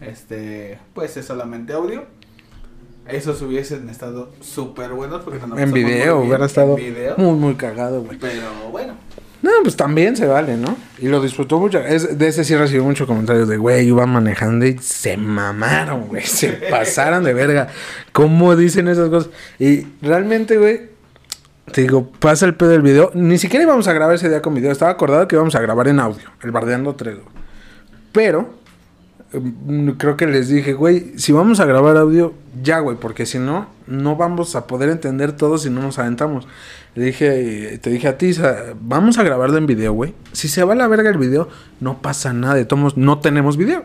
[0.00, 2.04] Este, pues es solamente audio.
[3.06, 7.16] Esos hubiesen estado súper buenos porque En video, hubiera estado video.
[7.16, 8.18] muy, muy cagado, güey.
[8.18, 8.94] Pero bueno,
[9.42, 10.76] No, pues también se vale, ¿no?
[10.98, 11.78] Y lo disfrutó mucho.
[11.78, 16.24] Es, de ese sí recibí muchos comentarios de, güey, iban manejando y se mamaron, güey.
[16.24, 17.68] Se pasaron de verga.
[18.12, 19.30] ¿Cómo dicen esas cosas?
[19.58, 20.90] Y realmente, güey,
[21.72, 23.12] te digo, pasa el pedo del video.
[23.14, 24.72] Ni siquiera íbamos a grabar ese día con video.
[24.72, 27.14] Estaba acordado que íbamos a grabar en audio, el Bardeando 3.
[27.14, 27.26] güey.
[28.12, 28.59] Pero,
[29.98, 33.68] creo que les dije, güey, si vamos a grabar audio, ya, güey, porque si no,
[33.86, 36.46] no vamos a poder entender todo si no nos aventamos.
[36.96, 38.32] Le dije, te dije a ti,
[38.80, 40.14] vamos a grabarlo en video, güey.
[40.32, 41.48] Si se va a la verga el video,
[41.80, 42.54] no pasa nada.
[42.54, 43.84] De todos no tenemos video.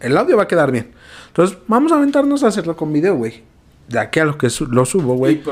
[0.00, 0.90] El audio va a quedar bien.
[1.28, 3.42] Entonces, vamos a aventarnos a hacerlo con video, güey.
[3.88, 5.42] De aquí a lo que su- lo subo, güey.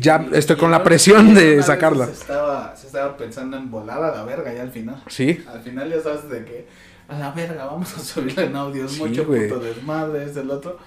[0.00, 2.06] Ya y- estoy y con la presión de sacarla.
[2.06, 5.02] Se estaba, se estaba pensando en volar a la verga ya al final.
[5.08, 5.42] Sí.
[5.50, 6.66] Al final ya sabes de que
[7.10, 8.84] a la verga vamos a subirle en audio.
[8.86, 9.48] Es Sí, mucho güey.
[9.48, 10.78] puto desmadre, es el otro.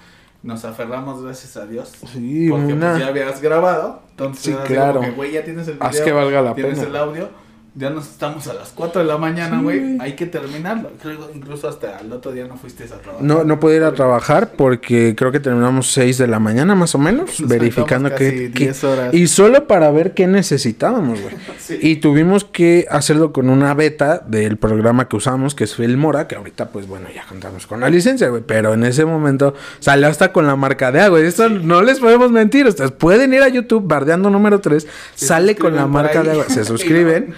[0.42, 1.92] Nos aferramos, gracias a Dios.
[2.12, 4.02] Sí, porque una- pues, ya habías grabado.
[4.12, 5.02] Entonces, Sí, claro.
[5.16, 6.06] güey, ya tienes el Haz video.
[6.06, 6.90] que valga la tienes pena.
[6.90, 7.30] el audio.
[7.76, 9.98] Ya nos estamos a las 4 de la mañana, Sí, güey.
[10.00, 10.92] Hay que terminarlo.
[11.02, 13.24] Creo incluso hasta el otro día no fuiste a trabajar.
[13.26, 16.94] No, no pude ir a trabajar porque creo que terminamos 6 de la mañana más
[16.94, 19.14] o menos, Nos verificando que, casi que- 10 horas.
[19.16, 21.34] Y solo para ver qué necesitábamos, güey.
[21.64, 21.78] Sí.
[21.82, 26.36] Y tuvimos que hacerlo con una beta del programa que usamos, que es Filmora, que
[26.36, 28.44] ahorita, pues bueno, ya contamos con la licencia, güey.
[28.46, 31.22] Pero en ese momento salió hasta con la marca de agua.
[31.22, 32.68] Esto no les podemos mentir.
[32.68, 36.26] Ustedes pueden ir a YouTube, bardeando número 3, Se sale con la marca ahí.
[36.26, 36.46] de agua.
[36.50, 37.34] Se suscriben.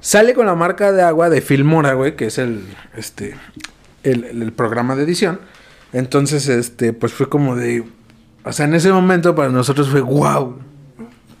[0.00, 2.64] Sale con la marca de agua de Filmora, güey, que es el,
[2.96, 3.36] este,
[4.04, 5.40] el, programa de edición.
[5.92, 7.84] Entonces, este, pues fue como de,
[8.44, 10.58] o sea, en ese momento para nosotros fue, wow,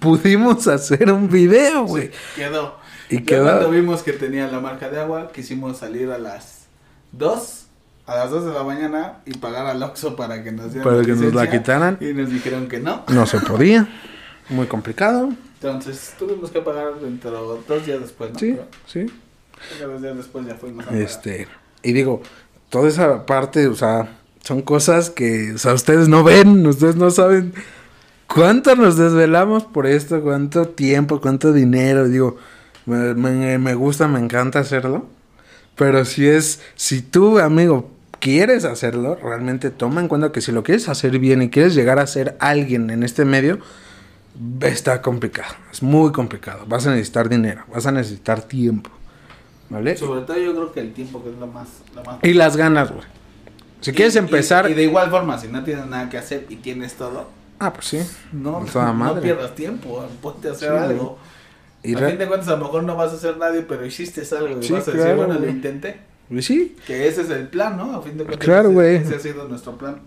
[0.00, 2.10] pudimos hacer un video, güey.
[2.34, 2.78] Quedó.
[3.08, 3.44] Y quedó.
[3.44, 6.66] Cuando vimos que tenía la marca de agua, quisimos salir a las
[7.12, 7.66] 2,
[8.06, 11.04] a las 2 de la mañana y pagar al Oxxo para que nos dieran Para
[11.04, 11.98] que nos la quitaran.
[12.00, 13.04] Y nos dijeron que no.
[13.08, 13.88] No se podía,
[14.48, 15.30] muy complicado.
[15.60, 18.38] Entonces tuvimos que pagar dentro dos días después, ¿no?
[18.38, 19.06] Sí, Pero sí.
[19.80, 21.02] dos días después ya fuimos a pagar.
[21.02, 21.48] Este,
[21.82, 22.22] y digo,
[22.70, 27.10] toda esa parte, o sea, son cosas que, o sea, ustedes no ven, ustedes no
[27.10, 27.52] saben
[28.32, 32.36] cuánto nos desvelamos por esto, cuánto tiempo, cuánto dinero, digo,
[32.86, 35.06] me, me- me gusta, me encanta hacerlo,
[35.74, 37.90] pero si es, si tú, amigo,
[38.20, 41.98] quieres hacerlo, realmente toma en cuenta que si lo quieres hacer bien y quieres llegar
[41.98, 43.58] a ser alguien en este medio,
[44.60, 48.90] está complicado, es muy complicado, vas a necesitar dinero, vas a necesitar tiempo,
[49.70, 49.96] ¿vale?
[49.96, 51.68] Sobre todo yo creo que el tiempo que es lo más...
[51.94, 53.04] Lo más Y las ganas, güey.
[53.80, 54.70] Si quieres Y- empezar.
[54.70, 57.28] Y, de igual forma, si no tienes nada que hacer y tienes todo,
[57.60, 58.00] Ah, pues sí.
[58.32, 61.18] no, Toda no pierdas tiempo, ponte a hacer Sí, algo.
[61.82, 64.22] Y a fin de cuentas, a lo mejor no vas a hacer nadie, pero hiciste
[64.36, 66.00] algo y Sí, vas a decir, claro, bueno, lo intenté.
[66.30, 67.96] y sí, Que ese es el plan, ¿no?
[67.96, 68.96] A fin de cuentas, Claro, ese- güey.
[68.96, 70.00] Ese ha sido nuestro plan.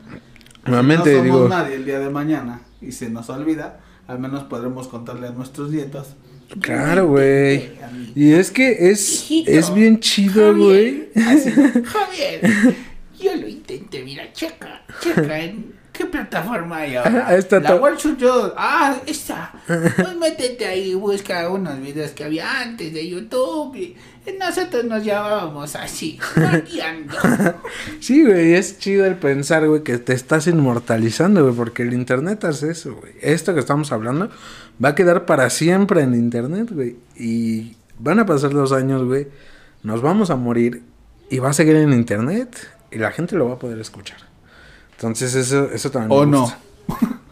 [0.66, 1.48] nuevamente si no somos digo.
[1.50, 3.80] nadie el día de mañana y se nos olvida,
[4.12, 6.16] al menos podremos contarle a nuestros nietos.
[6.60, 7.72] Claro, güey.
[8.14, 11.10] Y es que es, Hijito, es bien chido, güey.
[11.16, 11.50] Así,
[11.86, 12.76] Javier,
[13.18, 17.36] yo lo intenté, mira, checa, checa en qué plataforma hay ahora.
[17.38, 18.54] Esta la to- Wall Street Journal.
[18.58, 19.52] Ah, esta.
[19.68, 23.76] Pues métete ahí y busca unos videos que había antes de YouTube.
[23.76, 23.96] Y
[24.40, 27.16] nosotros nos llamábamos así, guardiando.
[28.00, 32.44] Sí, güey, es chido el pensar, güey, que te estás inmortalizando, güey, porque el internet
[32.46, 33.14] hace eso, güey.
[33.22, 34.30] Esto que estamos hablando
[34.84, 36.96] va a quedar para siempre en internet, güey.
[37.18, 39.28] Y van a pasar los años, güey.
[39.84, 40.84] Nos vamos a morir
[41.30, 42.56] y va a seguir en internet
[42.92, 44.18] y la gente lo va a poder escuchar.
[45.02, 46.12] Entonces, eso, eso también.
[46.12, 46.54] O me no.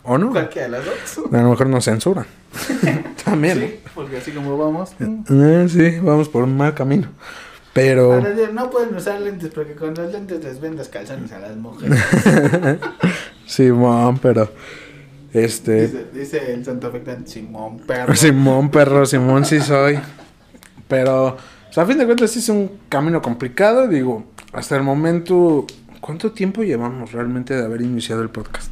[0.01, 0.32] O no.
[0.32, 1.32] Cualquiera de las dos.
[1.32, 2.26] A lo mejor nos censuran.
[3.24, 3.59] También.
[3.59, 4.95] Sí, porque así como vamos.
[4.99, 7.09] Eh, sí, vamos por un mal camino.
[7.74, 8.13] Pero.
[8.13, 11.55] Ahora, No pueden usar lentes porque con los lentes les ven los calzones a las
[11.57, 11.99] mujeres.
[13.45, 14.51] Simón, pero.
[15.32, 15.82] Este.
[15.88, 16.91] Dice, dice el Santo
[17.26, 18.15] Simón, perro.
[18.15, 19.99] Simón, perro, Simón sí soy.
[20.88, 21.38] Pero,
[21.70, 23.88] o sea, a fin de cuentas sí es un camino complicado.
[23.88, 25.67] Digo, hasta el momento,
[26.02, 28.72] ¿cuánto tiempo llevamos realmente de haber iniciado el podcast?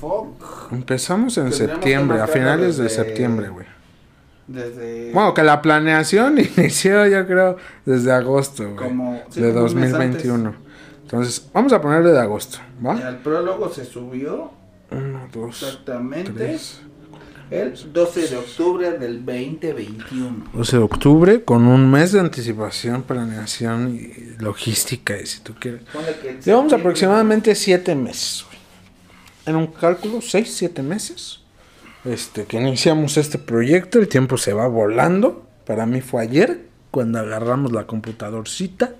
[0.00, 0.72] Fuck.
[0.72, 3.66] Empezamos en Tendríamos septiembre, a finales de septiembre, güey.
[4.46, 5.12] Desde.
[5.12, 8.76] Bueno, que la planeación inició, yo creo, desde agosto, güey.
[8.76, 10.54] Como- sí, de como un mes 2021.
[11.02, 12.98] Entonces, vamos a ponerle de agosto, ¿va?
[13.08, 14.50] El prólogo se subió
[14.90, 16.80] Uno, dos, exactamente tres.
[17.52, 20.46] El 12 de octubre del 2021.
[20.54, 25.82] 12 de octubre, con un mes de anticipación, planeación y logística, y si tú quieres.
[26.44, 28.58] Llevamos aproximadamente siete meses, güey.
[29.44, 31.40] En un cálculo, seis, siete meses.
[32.04, 35.46] Este, que iniciamos este proyecto, el tiempo se va volando.
[35.66, 38.94] Para mí fue ayer, cuando agarramos la computadorcita,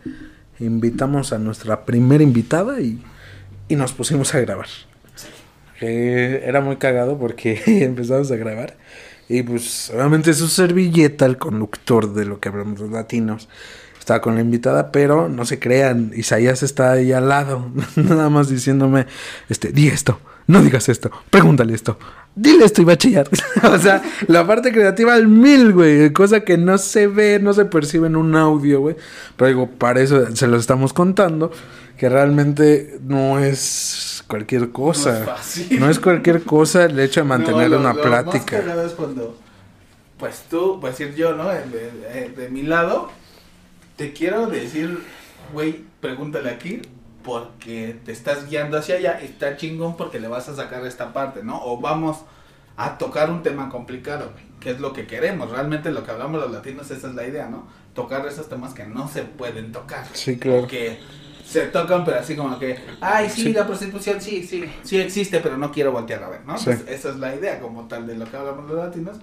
[0.61, 3.03] invitamos a nuestra primera invitada y,
[3.69, 4.69] y nos pusimos a grabar.
[5.83, 8.77] Que era muy cagado porque empezamos a grabar.
[9.29, 13.49] Y pues, obviamente su servilleta, el conductor de lo que hablamos los latinos,
[13.99, 18.49] estaba con la invitada, pero no se crean, Isaías está ahí al lado, nada más
[18.49, 19.09] diciéndome,
[19.49, 21.99] este, di esto, no digas esto, pregúntale esto,
[22.37, 23.29] dile esto y va a chillar.
[23.65, 27.65] o sea, la parte creativa al mil, güey, cosa que no se ve, no se
[27.65, 28.95] percibe en un audio, güey.
[29.37, 31.51] Pero digo, para eso se lo estamos contando,
[31.97, 35.11] que realmente no es cualquier cosa.
[35.13, 35.81] No es fácil.
[35.81, 38.63] No es cualquier cosa el hecho de mantener No, lo- una lo plática.
[38.63, 39.37] Más es cuando,
[40.19, 41.49] pues tú, pues decir yo, ¿no?
[41.49, 43.11] De, de- de mi lado,
[43.97, 44.99] te quiero decir,
[45.53, 46.81] güey, pregúntale aquí.
[47.23, 51.45] porque te estás guiando hacia allá, está chingón porque le vas a sacar esta parte,
[51.45, 51.63] ¿no?
[51.65, 52.17] O vamos
[52.77, 55.49] a tocar un tema complicado, güey, que es lo que queremos.
[55.53, 57.69] Realmente lo que hablamos los latinos, esa es la idea, ¿no?
[57.95, 60.05] Tocar esos temas que no se pueden tocar.
[60.15, 60.67] Sí, claro.
[60.67, 60.99] Que
[61.53, 63.53] se tocan, pero así como que, ay, sí, Sí.
[63.53, 66.57] la prostitución sí, sí, sí existe, pero no quiero voltear a ver, ¿no?
[66.59, 66.71] Sí.
[66.71, 69.19] Entonces, esa es la idea como tal de lo que hablamos los latinos.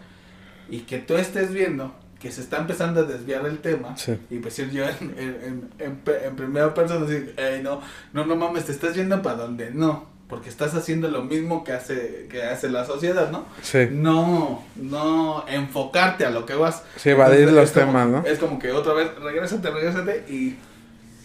[0.70, 3.96] Y que tú estés viendo que se está empezando a desviar el tema.
[3.98, 4.18] Sí.
[4.30, 7.82] Y pues ir yo en, en, en, en primera persona decir, "Ey, no,
[8.14, 10.08] no, no mames, te estás yendo para donde no.
[10.28, 13.46] Porque estás haciendo lo mismo que hace, que hace la sociedad, ¿no?
[13.64, 13.88] Sí.
[13.90, 16.84] No, no enfocarte a lo que vas.
[16.98, 18.24] Sí, evadir los como- temas, ¿no?
[18.24, 20.26] Es como que otra vez, regrésate, regrésate.
[20.30, 20.56] Y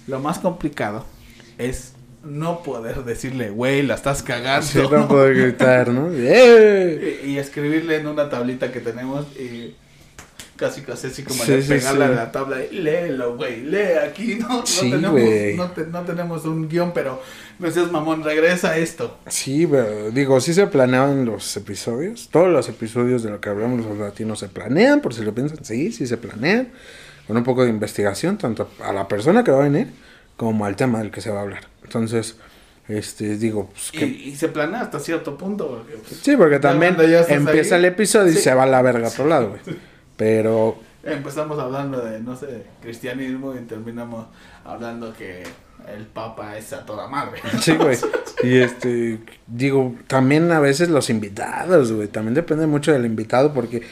[0.06, 1.04] lo más complicado
[1.58, 1.92] es
[2.24, 4.66] no poder decirle, güey, la estás cagando.
[4.66, 6.10] Sí, no puedo gritar, ¿no?
[6.12, 7.20] ¡Eh!
[7.24, 9.74] y, y escribirle en una tablita que tenemos y
[10.56, 13.98] casi casi así como Sí, de sí, pegarla a la tabla y léelo, güey, lee
[14.08, 15.20] aquí, no, no tenemos,
[15.56, 17.20] no, te- no tenemos un guion, pero
[17.58, 19.18] no seas mamón, regresa a esto.
[19.26, 22.28] Sí, pero digo, sí se planeaban los episodios.
[22.30, 25.64] Todos los episodios de lo que hablamos los latinos se planean, por si lo piensan.
[25.64, 26.68] Sí, sí se planean.
[27.26, 29.88] Con un poco de investigación, tanto a la persona que va a venir
[30.36, 31.64] como al tema del que se va a hablar.
[31.82, 32.36] Entonces,
[32.88, 34.06] este, digo, pues Y, que...
[34.06, 35.68] y se planea hasta cierto punto.
[35.68, 36.96] Porque, pues, Sí, porque también
[37.28, 39.60] empieza ahí, el episodio y se va a la verga a otro lado, güey.
[40.16, 44.26] Pero Empezamos hablando de, no sé, cristianismo y terminamos
[44.64, 45.42] hablando que
[45.94, 47.40] el papa es a toda madre.
[47.60, 47.98] Sí, güey.
[48.42, 52.08] Y este, digo, también a veces los invitados, güey.
[52.08, 53.82] También depende mucho del invitado porque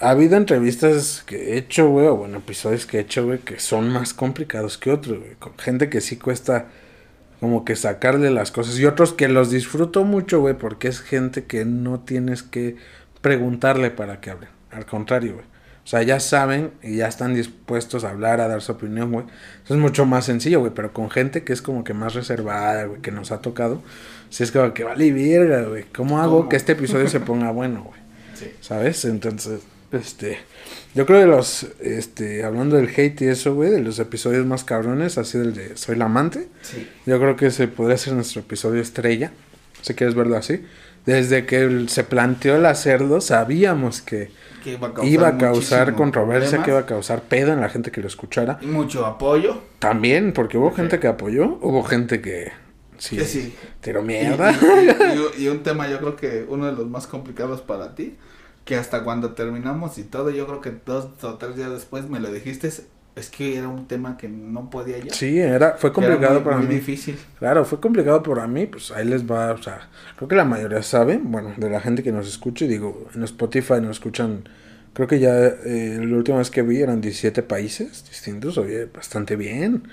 [0.00, 3.58] ha habido entrevistas que he hecho, güey, o bueno, episodios que he hecho, güey, que
[3.58, 5.34] son más complicados que otros, güey.
[5.38, 6.66] Con gente que sí cuesta
[7.40, 11.44] como que sacarle las cosas y otros que los disfruto mucho, güey, porque es gente
[11.44, 12.76] que no tienes que
[13.20, 14.50] preguntarle para que hablen.
[14.70, 15.46] Al contrario, güey.
[15.84, 19.24] O sea, ya saben y ya están dispuestos a hablar, a dar su opinión, güey.
[19.64, 20.72] Eso es mucho más sencillo, güey.
[20.74, 23.82] Pero con gente que es como que más reservada, güey, que nos ha tocado.
[24.28, 25.84] Sí es como que vale verga, güey.
[25.84, 26.48] ¿Cómo hago ¿Cómo?
[26.50, 28.00] que este episodio se ponga bueno, güey?
[28.34, 28.52] Sí.
[28.60, 29.06] ¿Sabes?
[29.06, 29.62] Entonces,
[29.92, 30.38] este...
[30.94, 34.64] Yo creo de los, este, hablando del hate y eso, güey, de los episodios más
[34.64, 36.48] cabrones, así del de Soy la amante.
[36.62, 36.88] Sí.
[37.06, 39.30] Yo creo que ese podría ser nuestro episodio estrella,
[39.82, 40.64] si quieres verlo así.
[41.06, 44.30] Desde que se planteó el hacerlo, sabíamos que
[44.64, 47.52] Que iba a causar, iba a causar muchísimo controversia, problemas que iba a causar pedo
[47.52, 48.58] en la gente que lo escuchara.
[48.60, 49.62] y Mucho apoyo.
[49.78, 52.50] También, porque hubo gente que apoyó, hubo gente que
[52.98, 54.52] sí, tiró Y, mierda.
[54.52, 58.16] y- y- y un tema yo creo que uno de los más complicados para ti,
[58.68, 62.20] que hasta cuando terminamos y todo, yo creo que dos o tres días después me
[62.20, 65.10] lo dijiste, es que era un tema que no podía ya.
[65.14, 66.74] Sí, era, fue era complicado muy- para muy mí.
[66.74, 67.18] difícil.
[67.38, 70.82] Claro, fue complicado para mí, pues ahí les va, o sea, creo que la mayoría
[70.82, 74.46] sabe, bueno, de la gente que nos escucha, y digo, en Spotify nos escuchan,
[74.92, 79.34] creo que ya eh, la última vez que vi eran 17 países distintos, oye, bastante
[79.34, 79.84] bien,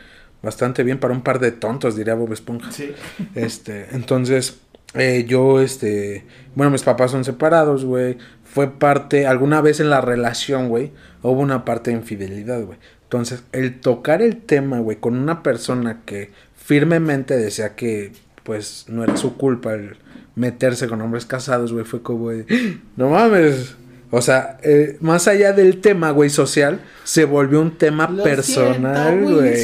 [0.44, 2.72] bastante bien para un par de tontos, diría Bob Esponja.
[2.74, 2.92] Sí.
[3.36, 4.58] Este, entonces,
[4.94, 6.24] eh, yo, este,
[6.56, 8.18] bueno, mis papás son separados, güey.
[8.56, 12.78] Fue parte, alguna vez en la relación, güey, hubo una parte de infidelidad, güey.
[13.04, 19.04] Entonces, el tocar el tema, güey, con una persona que firmemente decía que, pues, no
[19.04, 19.98] era su culpa el
[20.36, 22.80] meterse con hombres casados, güey, fue como de, "¡Ah!
[22.96, 23.76] no mames.
[24.18, 29.14] O sea, eh, más allá del tema, güey, social, se volvió un tema Lo personal,
[29.20, 29.58] siento, güey.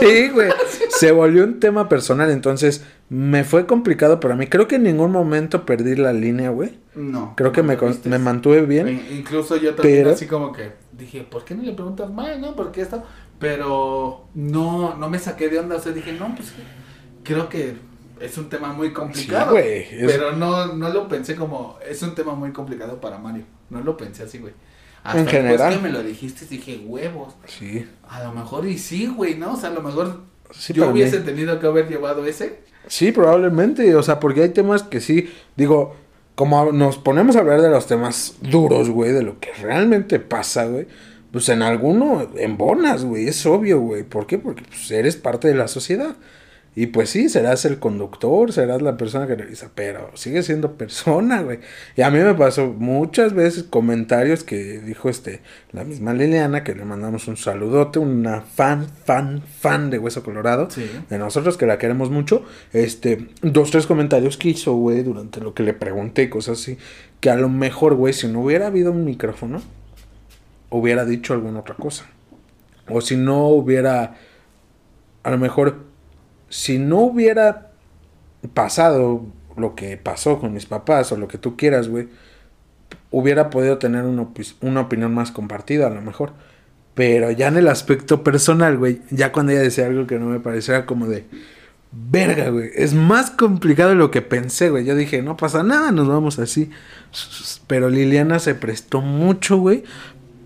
[0.00, 0.48] Sí, güey.
[0.88, 4.46] Se volvió un tema personal, entonces me fue complicado para mí.
[4.46, 6.78] Creo que en ningún momento perdí la línea, güey.
[6.94, 7.34] No.
[7.36, 8.88] Creo que no me, me mantuve bien.
[8.88, 12.38] In- Incluso yo también Pero- así como que dije, ¿por qué no le preguntas más,
[12.38, 12.56] no?
[12.56, 13.02] ¿Por qué esto?
[13.38, 16.52] Pero no, no me saqué de onda, o sea, dije, no, pues
[17.24, 17.74] creo que
[18.20, 19.46] es un tema muy complicado.
[19.46, 23.18] Sí, güey, es- Pero no, no lo pensé como, es un tema muy complicado para
[23.18, 23.44] Mario.
[23.70, 24.52] No lo pensé así, güey.
[25.04, 25.74] Hasta En general.
[25.74, 27.34] que me lo dijiste, dije, huevos.
[27.46, 27.86] Sí.
[28.08, 29.54] A lo mejor y sí, güey, ¿no?
[29.54, 30.92] O sea, a lo mejor Sí, yo mí.
[30.92, 32.60] hubiese tenido que haber llevado ese.
[32.86, 33.94] Sí, probablemente.
[33.94, 35.94] O sea, porque hay temas que sí, digo,
[36.34, 40.66] como nos ponemos a hablar de los temas duros, güey, de lo que realmente pasa,
[40.66, 40.86] güey.
[41.32, 44.02] Pues en alguno embonas, güey, es obvio, güey.
[44.02, 44.38] ¿Por qué?
[44.38, 46.16] Porque pues, eres parte de la sociedad.
[46.80, 51.42] Y pues sí, serás el conductor, serás la persona que revisa, pero sigue siendo persona,
[51.42, 51.58] güey.
[51.96, 55.40] Y a mí me pasó muchas veces comentarios que dijo este,
[55.72, 60.70] la misma Liliana, que le mandamos un saludote, una fan, fan, fan de Hueso Colorado
[60.70, 60.88] Sí.
[61.10, 65.54] de nosotros que la queremos mucho, este, dos, tres comentarios que hizo, güey, durante lo
[65.54, 66.78] que le pregunté y cosas así,
[67.18, 69.60] que a lo mejor, güey, si no hubiera habido un micrófono,
[70.70, 72.06] hubiera dicho alguna otra cosa.
[72.88, 74.14] O si no hubiera,
[75.24, 75.87] a lo mejor,
[76.48, 77.72] si no hubiera
[78.54, 79.26] pasado
[79.56, 82.08] lo que pasó con mis papás o lo que tú quieras, güey,
[83.10, 84.28] hubiera podido tener una,
[84.60, 86.32] una opinión más compartida a lo mejor.
[86.94, 90.40] Pero ya en el aspecto personal, güey, ya cuando ella decía algo que no me
[90.40, 91.26] pareciera como de,
[91.92, 92.70] verga, güey.
[92.74, 94.84] Es más complicado de lo que pensé, güey.
[94.84, 96.70] Yo dije, no pasa nada, nos vamos así.
[97.66, 99.84] Pero Liliana se prestó mucho, güey,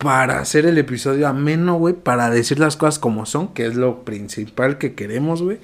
[0.03, 4.05] para hacer el episodio ameno, güey, para decir las cosas como son, que es lo
[4.05, 5.59] principal que queremos, güey.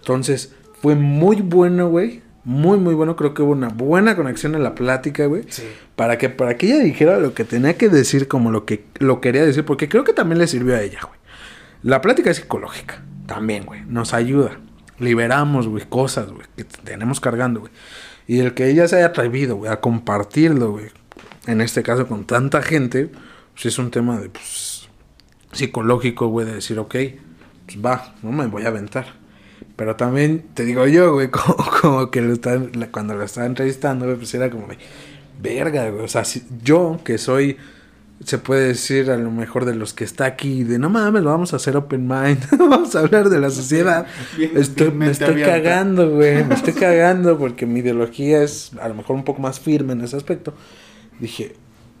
[0.00, 2.22] Entonces, fue muy bueno, güey.
[2.44, 3.16] Muy, muy bueno.
[3.16, 5.44] Creo que hubo una buena conexión en la plática, güey.
[5.48, 5.62] Sí.
[5.96, 9.20] Para que, para que ella dijera lo que tenía que decir como lo que lo
[9.20, 9.64] quería decir.
[9.64, 11.18] Porque creo que también le sirvió a ella, güey.
[11.82, 13.02] La plática es psicológica.
[13.26, 13.82] También, güey.
[13.86, 14.58] Nos ayuda.
[14.98, 17.72] Liberamos, güey, cosas, güey, que tenemos cargando, güey.
[18.26, 20.86] Y el que ella se haya atrevido, güey, a compartirlo, güey.
[21.46, 23.10] En este caso con tanta gente,
[23.54, 24.88] pues es un tema de, pues,
[25.52, 26.94] psicológico, güey, de decir, ok,
[27.66, 29.06] pues va, no me voy a aventar.
[29.76, 34.04] Pero también te digo yo, güey, como, como que lo están, cuando lo estaba entrevistando,
[34.06, 34.78] güey, pues era como de,
[35.40, 36.04] verga, güey.
[36.04, 37.56] O sea, si, yo que soy,
[38.24, 41.52] se puede decir a lo mejor de los que está aquí, de no mames, vamos
[41.52, 44.06] a hacer open mind, vamos a hablar de la sociedad.
[44.36, 45.52] Bien- Estoy, bien me estoy abierta.
[45.62, 49.58] cagando, güey, me estoy cagando porque mi ideología es a lo mejor un poco más
[49.60, 50.54] firme en ese aspecto.
[51.20, 51.54] Dije,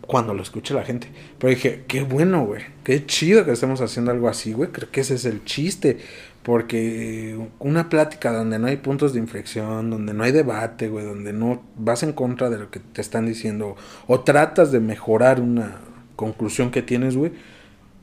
[0.06, 1.08] cuando lo escuche la gente.
[1.38, 2.62] Pero dije, qué bueno, güey.
[2.84, 4.70] Qué chido que estemos haciendo algo así, güey.
[4.70, 5.98] Creo que ese es el chiste.
[6.42, 11.32] Porque una plática donde no hay puntos de inflexión, donde no hay debate, güey, donde
[11.32, 13.76] no vas en contra de lo que te están diciendo
[14.06, 15.78] o tratas de mejorar una
[16.16, 17.32] conclusión que tienes, güey,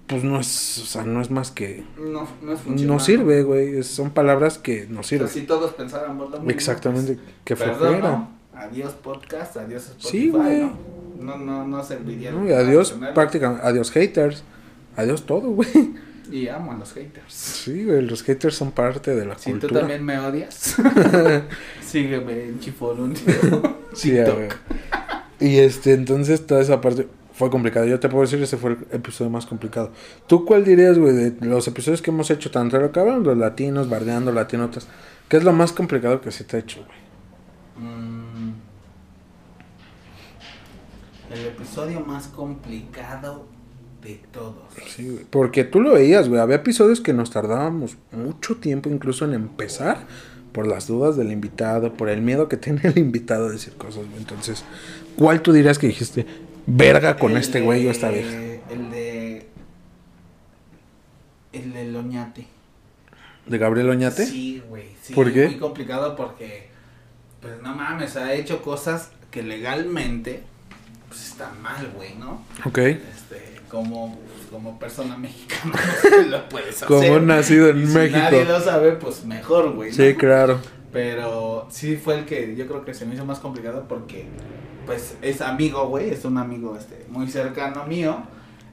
[0.07, 1.83] pues no es, o sea, no es más que...
[1.99, 2.99] No, no es No funcional.
[2.99, 3.83] sirve, güey.
[3.83, 5.27] Son palabras que no O sea, sirven.
[5.29, 6.49] si todos pensáramos lo mismo.
[6.49, 7.13] Exactamente.
[7.13, 8.27] pues, que perdón.
[8.55, 10.69] Adiós podcast, adiós Spotify, Sí, güey.
[11.21, 11.37] ¿No?
[11.37, 12.31] No, no, serviría.
[12.31, 14.43] No, y adiós prácticamente, adiós haters,
[14.95, 15.69] adiós todo, güey.
[16.31, 17.33] Y amo a los haters.
[17.33, 19.81] Sí, güey, los haters son parte de la Si tú cultura.
[19.81, 20.77] también me odias,
[21.85, 23.13] sígueme en Chiforun.
[23.93, 24.17] Sí.
[25.41, 27.85] Y este, entonces toda esa parte fue complicada.
[27.87, 29.91] Yo te puedo decir, ese fue el episodio más complicado.
[30.27, 33.37] ¿Tú cuál dirías, güey, de los episodios que hemos hecho, tanto lo que hablan los
[33.37, 34.87] latinos, bardeando latinotas?
[35.27, 37.89] ¿Qué es lo más complicado que se te ha hecho, güey?
[37.89, 38.53] Mm.
[41.33, 43.45] El episodio más complicado
[44.01, 44.63] de todos.
[44.87, 45.21] Sí.
[45.29, 46.41] Porque tú lo veías, güey.
[46.41, 50.05] Había episodios que nos tardábamos mucho tiempo incluso en empezar
[50.51, 54.05] por las dudas del invitado, por el miedo que tiene el invitado a decir cosas,
[54.07, 54.17] güey.
[54.17, 54.63] Entonces,
[55.15, 56.25] ¿cuál tú dirías que dijiste,
[56.65, 58.37] verga con El este güey o esta vieja?
[58.69, 59.47] El de.
[61.53, 62.47] El de Loñate.
[63.45, 64.25] ¿De Gabriel Oñate?
[64.25, 64.85] Sí, güey.
[65.01, 65.47] Sí, ¿Por qué?
[65.47, 66.69] Muy complicado porque.
[67.41, 70.43] Pues no mames, ha hecho cosas que legalmente.
[71.11, 72.41] Pues están mal, güey, ¿no?
[72.63, 72.77] Ok.
[72.77, 74.17] Este, como,
[74.49, 75.73] como persona mexicana,
[76.23, 76.87] no lo puedes hacer.
[76.87, 78.17] Como nacido en Y si México.
[78.17, 79.89] nadie lo sabe, pues mejor, güey.
[79.89, 79.95] ¿no?
[79.97, 80.59] Sí, claro.
[80.93, 84.25] Pero sí fue el que yo creo que se me hizo más complicado porque
[84.85, 88.23] pues es amigo, güey, es un amigo este muy cercano mío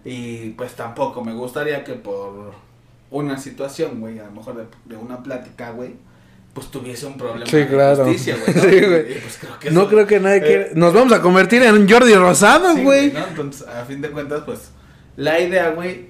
[0.04, 2.52] y pues tampoco me gustaría que por
[3.10, 5.96] una situación, güey, a lo mejor de, de una plática, güey,
[6.58, 8.54] pues tuviese un problema Sí, de justicia, güey.
[8.56, 8.62] ¿no?
[8.62, 9.20] Sí, güey.
[9.20, 10.66] Pues, creo que No eso- creo que nadie eh, quiera...
[10.74, 13.12] Nos vamos a convertir en Jordi Rosado, Sí, güey.
[13.12, 13.26] ¿no?
[13.26, 14.70] Entonces, a fin de cuentas, pues,
[15.16, 16.08] la idea, güey,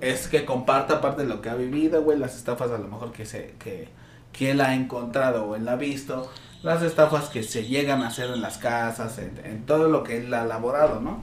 [0.00, 3.12] es que comparta parte de lo que ha vivido, güey, las estafas a lo mejor
[3.12, 3.88] que se, que,
[4.32, 6.30] que él ha encontrado o él ha visto,
[6.62, 10.18] las estafas que se llegan a hacer en las casas, en, en todo lo que
[10.18, 11.22] él ha elaborado, ¿no?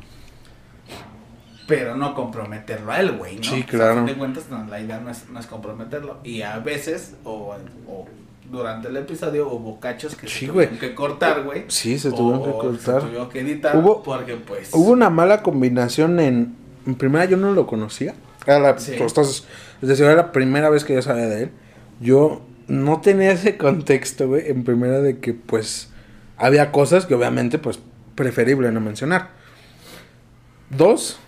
[1.67, 3.43] Pero no comprometerlo a él, güey, ¿no?
[3.43, 3.91] Sí, O sea, claro.
[3.91, 6.19] a fin de cuentas, no, la idea no es, no es comprometerlo.
[6.23, 7.55] Y a veces, o,
[7.87, 8.07] o
[8.49, 11.65] durante el episodio, hubo cachos que Sí, se tuvieron que cortar, güey.
[11.67, 13.01] Sí, se o- tuvieron que cortar.
[13.01, 14.69] Se tuvieron que editar Hubo- porque, pues...
[14.73, 16.55] Hubo una mala combinación en...
[16.85, 18.13] En primera yo no lo conocía.
[18.45, 18.93] Era la, Sí.
[18.97, 19.45] entonces,
[19.81, 21.51] es decir, era la primera vez que yo sabía de él.
[21.99, 25.89] Yo no tenía ese contexto, güey, en primera de que, pues,
[26.37, 27.79] había cosas que obviamente, pues,
[28.15, 29.31] preferible no mencionar.
[30.69, 31.19] Dos,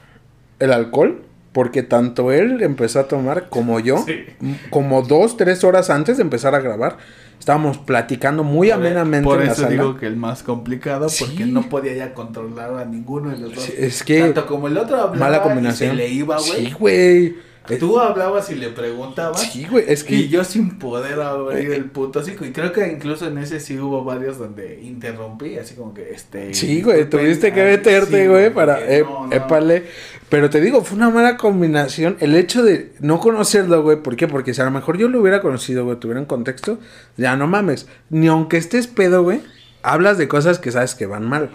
[0.60, 1.24] el alcohol,
[1.60, 4.24] porque tanto él empezó a tomar como yo, Sí.
[4.70, 6.96] como dos, tres horas antes de empezar a grabar,
[7.38, 9.74] estábamos platicando muy amenamente Por en la eso sala.
[9.74, 13.64] digo que el más complicado, porque no podía ya controlar a ninguno de los dos.
[13.66, 15.90] Sí, es que Tanto como el otro hablaba mala y combinación.
[15.90, 16.66] se le iba, güey.
[16.68, 17.36] Sí, güey.
[17.80, 19.42] Tú hablabas y le preguntabas.
[19.42, 20.16] Sí, güey, es que...
[20.16, 22.44] Y yo sin poder abrir Eh, el puto hocico.
[22.44, 26.54] Y creo que incluso en ese sí hubo varios donde interrumpí, así como que este.
[26.56, 28.80] Sí, güey, tuviste que ay, meterte, sí, güey, para...
[28.92, 29.34] eh, no, no.
[29.36, 29.84] épale.
[30.30, 32.18] Pero te digo, fue una mala combinación.
[32.20, 34.28] El hecho de no conocerlo, güey, ¿por qué?
[34.28, 36.80] Porque si a lo mejor yo lo hubiera conocido, güey, tuviera un contexto,
[37.18, 37.88] ya no mames.
[38.10, 39.42] Ni aunque estés pedo, güey,
[39.84, 41.50] hablas de cosas que sabes que van mal.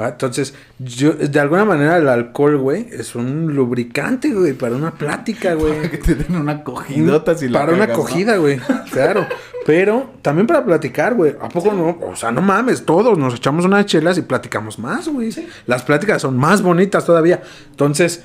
[0.00, 0.08] ¿Va?
[0.08, 5.54] Entonces, yo, de alguna manera, el alcohol, güey, es un lubricante, güey, para una plática,
[5.54, 5.90] güey.
[5.90, 8.04] Que te den una cogidota si la Para una cagas, ¿no?
[8.04, 8.60] acogida, güey.
[8.90, 9.26] Claro.
[9.66, 11.36] Pero también para platicar, güey.
[11.40, 11.98] ¿A poco no?
[12.08, 15.30] O sea, no mames, todos nos echamos unas chelas y platicamos más, güey.
[15.66, 17.42] Las pláticas son más bonitas todavía.
[17.70, 18.24] Entonces,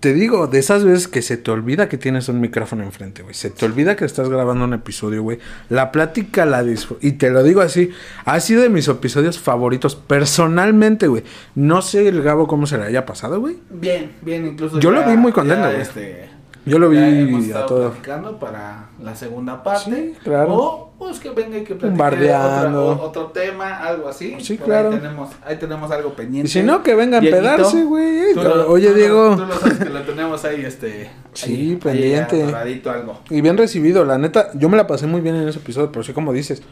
[0.00, 3.34] Te digo, de esas veces que se te olvida que tienes un micrófono enfrente, güey.
[3.34, 5.38] Se te olvida que estás grabando un episodio, güey.
[5.68, 7.04] La plática la disfruto.
[7.06, 7.90] Y te lo digo así,
[8.24, 11.24] ha sido de mis episodios favoritos personalmente, güey.
[11.54, 13.56] No sé el Gabo cómo se le haya pasado, güey.
[13.70, 14.78] Bien, bien, incluso.
[14.80, 15.80] Yo lo vi muy contento, güey.
[15.80, 16.28] Este,
[16.66, 17.94] Yo lo vi hemos a todo.
[18.40, 20.14] para la segunda parte.
[20.14, 20.54] Sí, claro.
[20.54, 24.36] O pues que venga y que platique otro tema, algo así.
[24.40, 24.90] Sí, Por claro.
[24.90, 26.48] Ahí tenemos, ahí tenemos algo pendiente.
[26.48, 28.36] Y si no, que vengan a pedarse, güey.
[28.66, 29.36] Oye, Diego.
[29.36, 31.10] Tú lo sabes que lo tenemos ahí, este.
[31.34, 32.42] Sí, ahí- pendiente.
[32.52, 33.20] Ahí algo.
[33.30, 36.02] Y bien recibido, la neta, yo me la pasé muy bien en ese episodio, pero
[36.02, 36.62] sí como dices,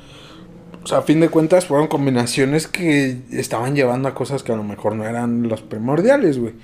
[0.82, 4.56] o sea, a fin de cuentas fueron combinaciones que estaban llevando a cosas que a
[4.56, 6.54] lo mejor no eran los primordiales, güey.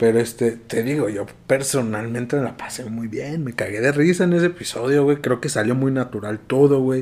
[0.00, 4.24] Pero este, te digo, yo personalmente me la pasé muy bien, me cagué de risa
[4.24, 7.00] en ese episodio, güey, creo que salió muy natural todo, güey.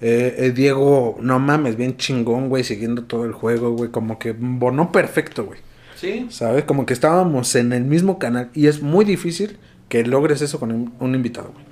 [0.00, 4.32] Eh, eh, Diego, no mames, bien chingón, güey, siguiendo todo el juego, güey, como que
[4.32, 5.60] bonó perfecto, güey.
[5.94, 6.26] Sí.
[6.30, 6.64] ¿Sabes?
[6.64, 9.58] Como que estábamos en el mismo canal y es muy difícil
[9.90, 11.66] que logres eso con un, invitado, güey.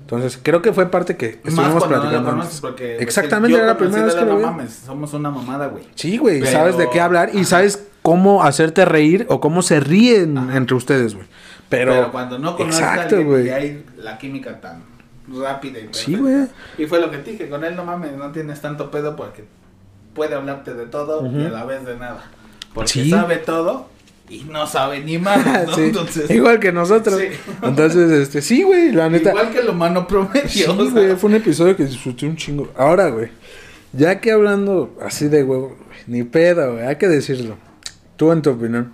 [0.00, 2.30] Entonces, creo que fue parte que estuvimos no platicando.
[2.30, 2.60] conoces, antes.
[2.62, 4.42] porque Exactamente, yo era la primera vez que lo vi.
[4.42, 5.84] mames, somos una mamada, güey.
[5.96, 9.80] Sí, güey, Pero- sabes de qué hablar y sabes cómo hacerte reír o cómo se
[9.80, 10.58] ríen Ajá.
[10.58, 11.26] entre ustedes, güey.
[11.70, 13.46] Pero, Pero, cuando no conoces a Exacto, alguien güey.
[13.46, 14.82] y hay la química tan
[15.26, 16.46] rápida y Sí, güey.
[16.76, 19.44] Y fue lo que te dije, con él no mames, no tienes tanto pedo porque
[20.14, 22.30] puede hablarte de todo y a la vez de nada.
[22.74, 23.08] Porque Sí.
[23.10, 23.88] sabe todo
[24.28, 25.74] y no sabe ni más, ¿no?
[25.74, 27.18] Sí, Entonces, igual que nosotros.
[27.18, 27.28] Sí.
[27.62, 29.30] Entonces, este, sí, güey, la neta.
[29.30, 30.46] igual que el humano promedio.
[30.46, 32.68] Sí, o sea, güey, fue un episodio que disfruté un chingo.
[32.76, 33.30] Ahora, güey,
[33.94, 35.74] ya que hablando así de huevo,
[36.06, 37.56] ni pedo, güey, hay que decirlo.
[38.16, 38.92] Tú, en tu opinión,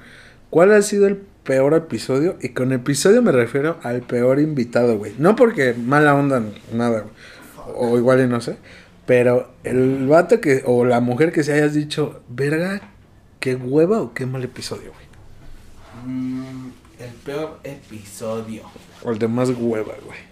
[0.51, 2.37] ¿cuál ha sido el peor episodio?
[2.41, 5.15] Y con episodio me refiero al peor invitado, güey.
[5.19, 6.43] No porque mala onda,
[6.73, 7.15] nada, güey.
[7.77, 8.57] O igual y no sé.
[9.07, 12.81] Pero el vato que, o la mujer que se hayas dicho, verga,
[13.41, 16.15] qué hueva o qué mal episodio, güey.
[16.15, 18.63] mm, el peor episodio.
[19.03, 20.31] O el de más hueva, güey.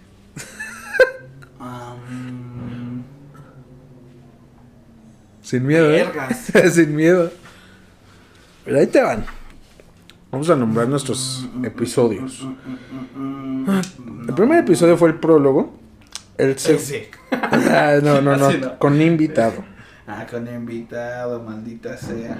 [5.41, 6.07] Sin miedo, ¿eh?
[6.71, 7.31] Sin miedo.
[8.69, 9.25] Pero ahí te van.
[10.31, 12.47] Vamos a nombrar nuestros episodios.
[14.27, 15.73] El primer episodio fue el prólogo.
[16.37, 17.09] El se-.
[17.31, 18.77] Ah, no, no, no, no.
[18.77, 19.63] Con invitado.
[20.05, 22.37] Ah, con invitado, maldita sea.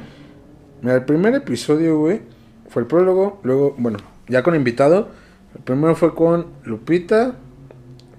[0.83, 2.21] Mira, el primer episodio, güey,
[2.67, 3.39] fue el prólogo.
[3.41, 5.09] Luego, bueno, ya con invitado.
[5.55, 7.37] El primero fue con Lupita.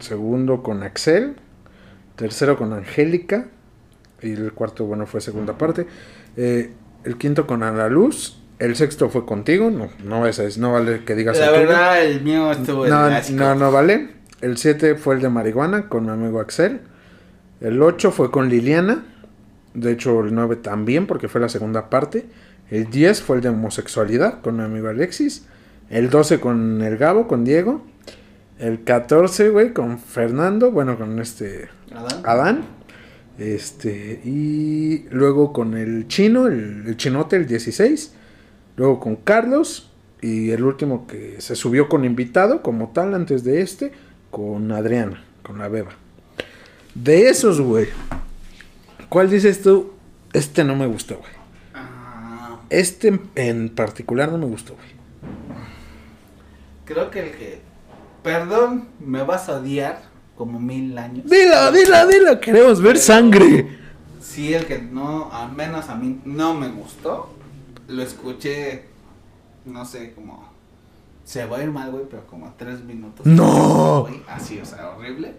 [0.01, 1.37] Segundo con Axel.
[2.17, 3.47] Tercero con Angélica.
[4.21, 5.87] Y el cuarto, bueno, fue segunda parte.
[6.37, 6.73] Eh,
[7.05, 8.37] el quinto con Ana Luz.
[8.59, 9.71] El sexto fue contigo.
[9.71, 11.67] No, no, esa es, no vale que digas La el tuyo.
[11.69, 14.09] verdad, el mío estuvo No, no, no vale.
[14.43, 16.81] El 7 fue el de marihuana con mi amigo Axel.
[17.61, 19.05] El 8 fue con Liliana.
[19.75, 22.27] De hecho, el 9 también, porque fue la segunda parte.
[22.71, 25.47] El 10 fue el de homosexualidad con mi amigo Alexis.
[25.91, 27.85] El 12 con el Gabo, con Diego.
[28.59, 30.71] El 14, güey, con Fernando.
[30.71, 32.21] Bueno, con este ¿Adán?
[32.25, 32.65] Adán.
[33.41, 38.13] Este, y luego con el chino, el, el chinote, el 16.
[38.77, 39.91] Luego con Carlos.
[40.23, 43.93] Y el último que se subió con invitado, como tal, antes de este,
[44.31, 45.93] con Adriana, con la beba.
[46.95, 47.89] De esos, güey.
[49.09, 49.93] ¿Cuál dices tú?
[50.35, 51.33] Este no me gustó, güey.
[51.75, 54.89] Ah, Este en- en particular no me gustó, güey.
[56.85, 57.61] creo que el que.
[58.23, 60.03] Perdón, me vas a odiar
[60.41, 61.27] como mil años.
[61.27, 62.41] Dilo, dilo, dilo.
[62.41, 63.79] Queremos ver sangre.
[64.23, 67.35] Sí, el que no, al menos a mí no me gustó.
[67.89, 68.87] Lo escuché,
[69.67, 70.49] no sé, como.
[71.25, 73.27] Se va a ir mal, güey, pero como tres minutos.
[73.27, 74.09] ¡No!
[74.29, 75.35] Así, o sea, horrible.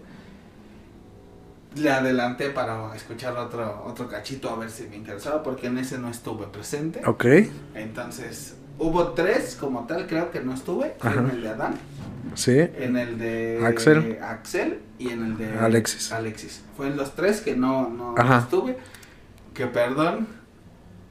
[1.74, 5.98] Le adelanté para escuchar otro, otro cachito a ver si me interesaba, porque en ese
[5.98, 7.02] no estuve presente.
[7.04, 7.24] Ok.
[7.74, 10.94] Entonces, hubo tres como tal, creo que no estuve.
[11.02, 11.74] En el de Adán,
[12.34, 12.58] Sí.
[12.58, 14.18] en el de Axel.
[14.22, 16.12] Axel y en el de Alexis.
[16.12, 16.62] Alexis.
[16.76, 18.38] Fue en los tres que no, no Ajá.
[18.40, 18.78] estuve.
[19.54, 20.26] Que perdón,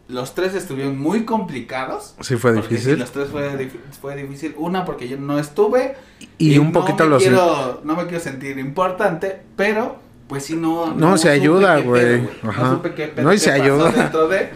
[0.07, 2.15] los tres estuvieron muy complicados.
[2.21, 2.93] Sí fue difícil.
[2.93, 3.69] sí, los tres fue,
[4.01, 4.55] fue difícil.
[4.57, 5.95] Una, porque yo no estuve.
[6.37, 7.23] Y un no poquito me los...
[7.23, 10.93] quiero, No me quiero sentir importante, pero pues sí no...
[10.93, 12.21] No, se ayuda, güey.
[12.41, 13.91] No supe qué No, y se ayuda.
[13.91, 14.49] dentro de...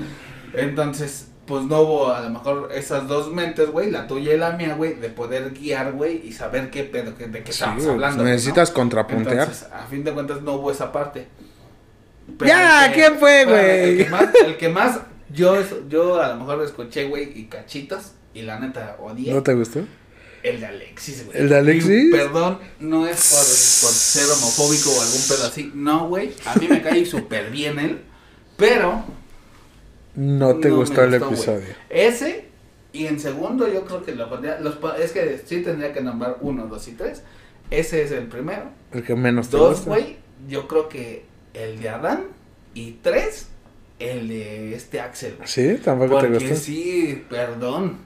[0.53, 4.52] Entonces, pues no hubo a lo mejor esas dos mentes, güey, la tuya y la
[4.52, 8.18] mía, güey, de poder guiar, güey, y saber qué pedo, de qué Sí, estamos hablando.
[8.18, 8.76] pues güey, necesitas ¿no?
[8.76, 9.38] contrapuntear.
[9.39, 11.28] Entonces, a fin de cuentas no hubo esa parte.
[12.46, 13.89] Ya, que- ¿quién fue, güey?
[13.91, 15.56] El que más, el que más yo,
[15.88, 19.34] yo a lo mejor escuché, güey, y cachitos, y la neta odié.
[19.34, 19.82] ¿No te gustó?
[20.41, 21.38] El de Alexis, güey.
[21.38, 22.06] ¿El de Alexis?
[22.06, 25.72] Y, perdón, no es por, por ser homofóbico o algún pedo así.
[25.74, 26.34] No, güey.
[26.46, 28.02] A mí me cae súper bien él.
[28.58, 29.04] Pero.
[30.16, 31.76] No te no gustó el episodio.
[31.89, 32.45] Ese
[32.93, 34.59] Y en segundo, yo creo que lo pondría.
[34.59, 37.24] Los, es que sí tendría que nombrar uno, dos y tres.
[37.70, 38.70] Ese es el primero.
[38.91, 42.24] El que menos te Dos, güey, yo creo que el de Adán.
[42.74, 43.47] Y tres,
[43.99, 45.38] el de este Axel.
[45.45, 46.55] Sí, tampoco te Porque gusta.
[46.55, 47.97] sí, perdón.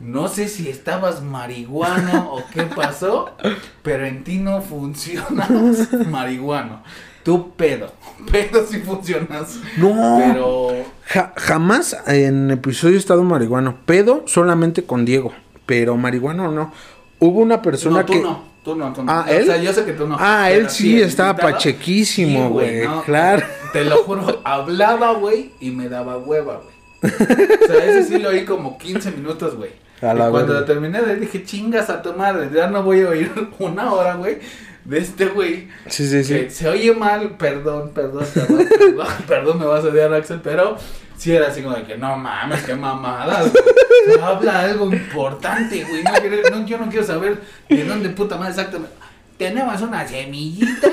[0.00, 3.36] No sé si estabas marihuano o qué pasó,
[3.82, 5.50] pero en ti no funcionas
[6.08, 6.82] marihuano.
[7.22, 7.92] Tú pedo.
[8.30, 9.58] Pedo sí funcionas.
[9.76, 10.18] No.
[10.18, 10.68] Pero.
[11.06, 13.76] Ja- jamás en episodio he estado marihuano.
[13.86, 15.32] Pedo solamente con Diego.
[15.66, 16.72] Pero marihuano no.
[17.18, 18.20] Hubo una persona no, tú que.
[18.20, 18.50] no.
[18.64, 19.10] Tú no, tú no.
[19.10, 19.46] Ah, O ¿él?
[19.46, 20.16] sea, yo sé que tú no.
[20.20, 23.46] Ah, él sí estaba invitado, pachequísimo, sí, güey, claro.
[23.72, 27.12] Te lo juro, hablaba, güey, y me daba hueva, güey.
[27.14, 29.70] O sea, ese sí lo oí como 15 minutos, güey.
[29.70, 33.08] Y cuando lo terminé de ahí dije, chingas a tu madre, ya no voy a
[33.08, 34.38] oír una hora, güey,
[34.84, 35.68] de este güey.
[35.86, 36.34] Sí, sí, sí.
[36.34, 40.76] Que se oye mal, perdón, perdón, perdón, perdón, perdón, me vas a odiar, Axel, pero
[41.16, 43.64] sí era así como de que no mames, qué mamadas, güey.
[44.10, 46.02] O sea, habla algo importante, güey.
[46.02, 48.94] No, quiero- no, yo no quiero saber de dónde puta madre exactamente.
[49.36, 50.88] Tenemos una semillita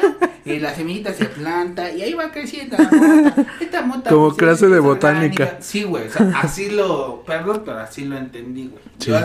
[0.45, 3.45] y la semillita se planta y ahí va creciendo la mota.
[3.59, 5.43] Esta mota Como pues, clase de botánica.
[5.43, 5.57] orgánica.
[5.61, 8.81] Sí, güey, o sea, así lo, perdón, pero así lo entendí, güey.
[8.99, 9.09] Sí.
[9.11, 9.19] Yo,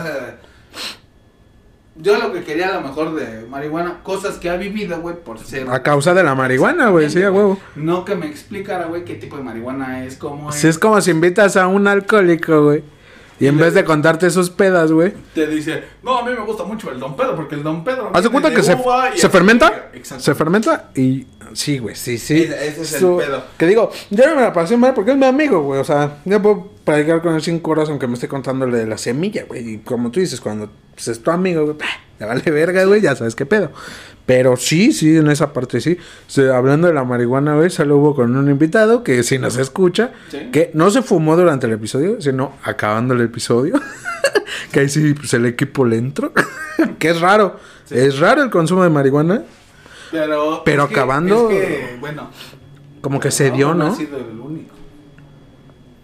[1.97, 5.39] yo lo que quería a lo mejor de marihuana, cosas que ha vivido, güey, por
[5.39, 5.69] ser...
[5.71, 7.59] A causa de la marihuana, güey, sí, a huevo.
[7.75, 10.57] No que me explicara, güey, qué tipo de marihuana es, cómo es.
[10.57, 12.83] Si es como si invitas a un alcohólico, güey.
[13.41, 15.13] Y en vez de contarte sus pedas, güey.
[15.35, 18.11] Te dice, no, a mí me gusta mucho el Don Pedro, porque el Don Pedro...
[18.15, 18.79] ¿Haz de cuenta que se,
[19.17, 19.91] se fermenta?
[19.93, 20.23] Exacto.
[20.23, 21.27] Se fermenta y...
[21.55, 22.43] Sí, güey, sí, sí.
[22.43, 23.45] Ese- es el pedo.
[23.59, 25.81] Que digo, yo no me la pasé mal porque es mi amigo, güey.
[25.81, 28.99] O sea, yo puedo platicar con él cinco horas aunque me esté contándole de la
[28.99, 29.75] semilla, güey.
[29.75, 31.77] Y como tú dices, cuando pues, es tu amigo, güey,
[32.19, 33.71] le vale verga, güey, ya sabes qué pedo.
[34.25, 35.97] Pero sí, sí, en esa parte sí.
[36.29, 39.57] O sea, hablando de la marihuana, güey, solo hubo con un invitado que si nos
[39.57, 40.49] escucha, Sí.
[40.53, 43.81] que no se fumó durante el episodio, sino acabando el episodio.
[44.73, 46.33] que ahí sí, pues el equipo le entró.
[47.01, 47.59] que es raro.
[47.85, 47.99] Sí.
[47.99, 49.43] Es raro el consumo de marihuana.
[50.13, 52.29] Pero, Pero es que- acabando- es que, bueno,
[53.01, 53.93] Como que se dio, No ¿no?
[53.93, 54.75] ha sido el único.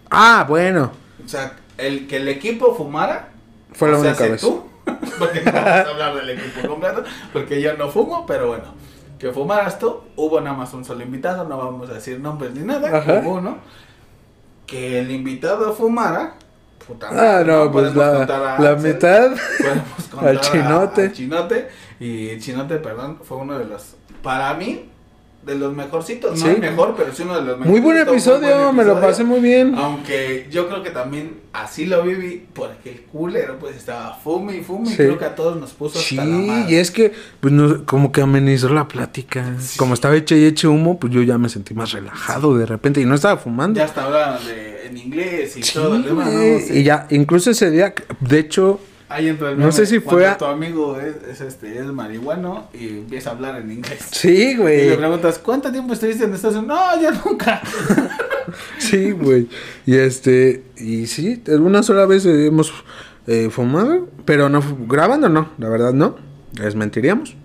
[0.09, 0.91] Ah, bueno.
[1.23, 3.29] O sea, el que el equipo fumara.
[3.73, 4.41] Fue la sea, única sé vez.
[4.41, 4.63] tú,
[5.19, 8.65] porque no vamos a hablar del equipo completo, porque yo no fumo, pero bueno.
[9.19, 12.61] Que fumaras tú, hubo nada más un solo invitado, no vamos a decir nombres ni
[12.65, 13.21] nada, Ajá.
[13.23, 13.57] hubo uno.
[14.65, 16.35] Que el invitado fumara.
[16.87, 19.31] Puta Ah, madre, no, pues la, a la Axel, mitad.
[19.59, 21.01] podemos contar al a- chinote.
[21.03, 21.69] al chinote.
[21.99, 23.95] Y el chinote, perdón, fue uno de los.
[24.21, 24.85] Para mí,
[25.45, 26.37] de los mejorcitos.
[26.37, 26.45] Sí.
[26.45, 27.71] No el mejor, pero sí uno de los mejores.
[27.71, 29.73] Muy buen episodio, buen me lo pasé muy bien.
[29.75, 34.61] Aunque yo creo que también así lo viví, porque el culero pues estaba fume y
[34.61, 34.93] fume Sí.
[34.93, 36.71] y creo que a todos nos puso Sí, hasta la madre.
[36.71, 39.55] y es que, pues, no- como que amenizó la plática.
[39.77, 42.99] Como estaba hecho y hecho humo, pues yo ya me sentí más relajado de repente
[43.01, 43.77] y no estaba fumando.
[43.79, 46.75] Ya hasta hablaban de, en inglés y todo el ¿no?
[46.75, 50.27] Y ya, incluso ese día, de hecho, Ahí entra el no meme, sé si fue
[50.27, 54.05] a- tu amigo es, es, este, es marihuano y empieza a hablar en inglés.
[54.11, 54.97] sí, Y le güey.
[54.97, 56.77] preguntas, ¿cuánto tiempo estuviste en Estados Unidos?
[56.95, 57.61] No, ya nunca.
[58.79, 59.47] Sí, güey.
[59.85, 62.73] Y este, y sí, una sola vez hemos
[63.27, 66.15] eh, fumado, pero no, grabando no, la verdad no,
[66.53, 67.35] les mentiríamos.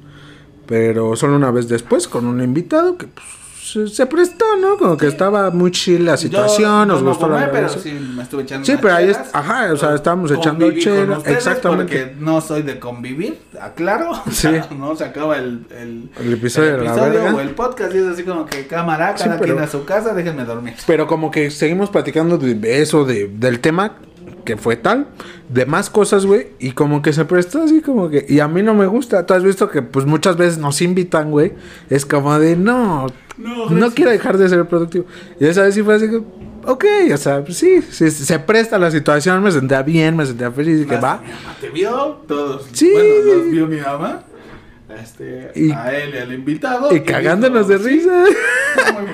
[0.66, 3.26] Pero solo una vez después con un invitado que pues,
[3.64, 4.76] se, prestó, ¿no?
[4.76, 7.92] Como que estaba muy chill la situación, Yo nos no gustó la fumé, pero sí
[7.92, 11.98] me estuve echando Sí, pero ahí es- ajá, o sea, estábamos echando chela, exactamente.
[11.98, 14.10] Porque no soy de convivir, aclaro.
[14.26, 14.48] O Sí.
[14.76, 18.04] no se acaba el, el, El episodio de la episodio o el podcast y es
[18.06, 20.74] así como que cámara, Sí, cada pero- quien a su casa, déjenme dormir.
[20.86, 23.96] Pero como que seguimos platicando de eso, de, del tema
[24.44, 25.06] que fue tal,
[25.48, 28.62] de más cosas, güey, y como que se prestó así como que, y a mí
[28.62, 31.52] no me gusta, tú has visto que pues muchas veces nos invitan, güey,
[31.90, 35.06] es como de, no, No, quiero dejar de ser productivo.
[35.40, 36.22] Y esa vez sí fue así que,
[36.66, 40.50] ok, o sea, pues sí, sí, se presta la situación, me sentía bien, me sentía
[40.52, 41.20] feliz y que va.
[41.20, 42.68] Mi mamá te vio, todos.
[42.72, 42.90] Sí.
[42.92, 44.22] Bueno, los vio mi mamá.
[45.02, 46.94] Este, Y- a él y al invitado.
[46.94, 48.24] Y cagándonos de risa.
[48.26, 48.32] "Sí,
[48.92, 49.08] muy bueno,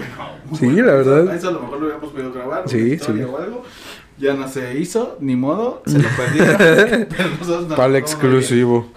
[0.51, 0.87] muy Sí, bueno".
[0.87, 1.35] la verdad.
[1.35, 2.63] Eso, a lo mejor lo hubiéramos podido grabar.
[2.67, 3.23] Sí, sí.
[3.23, 3.65] O algo.
[4.21, 6.57] Ya no se hizo, ni modo, se lo perdieron.
[7.09, 8.89] pero nosotros nos Para el lo tomamos exclusivo.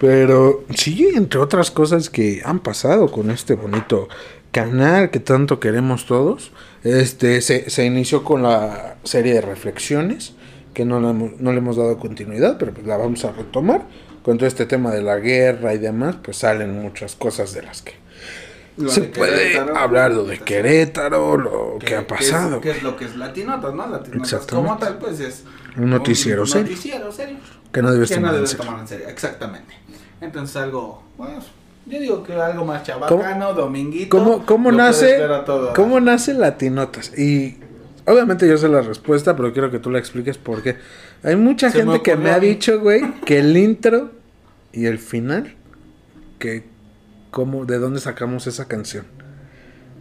[0.00, 4.08] Pero sí, entre otras cosas que han pasado con este bonito
[4.50, 6.50] canal que tanto queremos todos,
[6.82, 10.34] este se, se inició con la serie de reflexiones,
[10.74, 13.86] que no, la hemos- no le hemos dado continuidad, pero pues la vamos a retomar.
[14.24, 17.82] Con todo este tema de la guerra y demás, pues salen muchas cosas de las
[17.82, 18.01] que.
[18.76, 22.60] Lo se de puede hablar lo de Querétaro, lo que, ha pasado.
[22.60, 23.86] ¿Qué es, lo que es Latinotas, ¿no?
[23.86, 24.68] Latinotas Exactamente.
[24.68, 25.44] como tal, pues es
[25.76, 26.68] Un noticiero un serio.
[26.68, 27.36] noticiero serio.
[27.70, 28.64] Que no debes que no tomar en debes serio.
[28.64, 29.74] tomar en serio, exactamente.
[30.20, 31.40] Entonces algo, bueno,
[31.86, 34.16] yo digo que algo más chabacano, dominguito.
[34.16, 35.74] ¿Cómo, cómo nace, todo.
[35.74, 37.16] ¿Cómo nace Latinotas?
[37.18, 37.58] Y
[38.06, 40.76] obviamente yo sé la respuesta, pero quiero que tú la expliques por qué.
[41.22, 44.12] Hay mucha Se me gente que me ha dicho, güey, que el intro
[44.72, 45.54] y el final,
[46.38, 46.71] que
[47.32, 49.06] cómo, de dónde sacamos esa canción.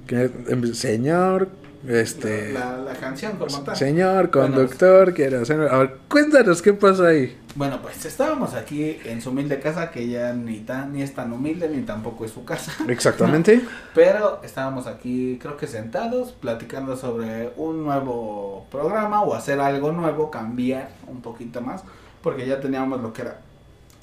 [0.05, 1.47] Que em, señor,
[1.87, 3.75] este, La, la canción como tal.
[3.75, 5.61] señor Bueno, conductor, quiero hacer.
[5.61, 7.35] A ver, cuéntanos qué pasó ahí.
[7.55, 11.33] Bueno, pues estábamos aquí en su humilde casa, que ya ni tan ni es tan
[11.33, 12.73] humilde ni tampoco es su casa.
[12.87, 13.61] Exactamente.
[13.95, 20.29] Pero estábamos aquí, creo que sentados, platicando sobre un nuevo programa o hacer algo nuevo,
[20.29, 21.83] cambiar un poquito más,
[22.21, 23.39] porque ya teníamos lo que era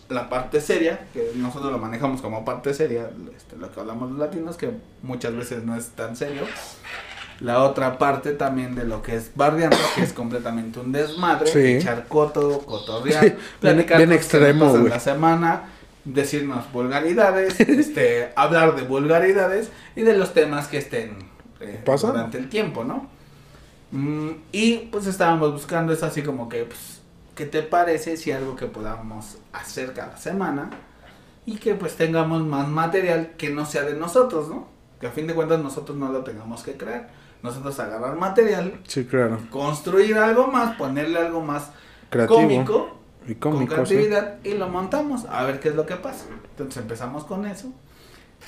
[0.08, 4.18] la parte seria, que nosotros lo manejamos como parte seria, este, lo que hablamos los
[4.18, 4.70] latinos, que
[5.02, 6.42] muchas veces no es tan serio.
[7.40, 11.76] La otra parte también de lo que es bardeando, que es completamente un desmadre, Sí.
[11.76, 14.88] echar coto, cotorrear, Sí, bien- platicar cosas extremo, güey.
[14.88, 15.62] la semana,
[16.04, 21.18] decirnos vulgaridades, este, hablar de vulgaridades y de los temas que estén
[21.60, 23.08] eh, durante el tiempo, ¿no?
[23.90, 26.97] Mm, y pues estábamos buscando eso así como que, pues,
[27.38, 30.70] ¿qué te parece si algo que podamos hacer cada semana
[31.46, 34.66] y que pues tengamos más material que no sea de nosotros, ¿no?
[35.00, 37.10] Que a fin de cuentas nosotros no lo tengamos que crear.
[37.44, 39.38] Nosotros agarrar material, Sí, claro.
[39.50, 41.70] construir algo más, ponerle algo más
[42.10, 42.40] Creativo.
[42.40, 43.94] cómico Y con cómico, sí.
[43.94, 46.24] creatividad y lo montamos a ver qué es lo que pasa.
[46.50, 47.68] Entonces empezamos con eso.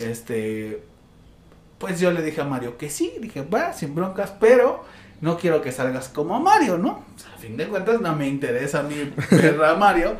[0.00, 0.82] Este,
[1.78, 4.82] pues yo le dije a Mario que sí, dije, va, sin broncas, pero
[5.20, 7.04] no quiero que salgas como Mario, ¿no?
[7.34, 10.16] A fin de cuentas no me interesa a mí ver a Mario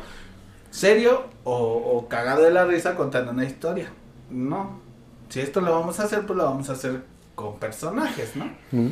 [0.71, 3.91] serio o, o cagado de la risa contando una historia.
[4.29, 4.79] No.
[5.29, 7.03] Si esto lo vamos a hacer, pues lo vamos a hacer
[7.35, 8.45] con personajes, ¿no?
[8.71, 8.91] Mm.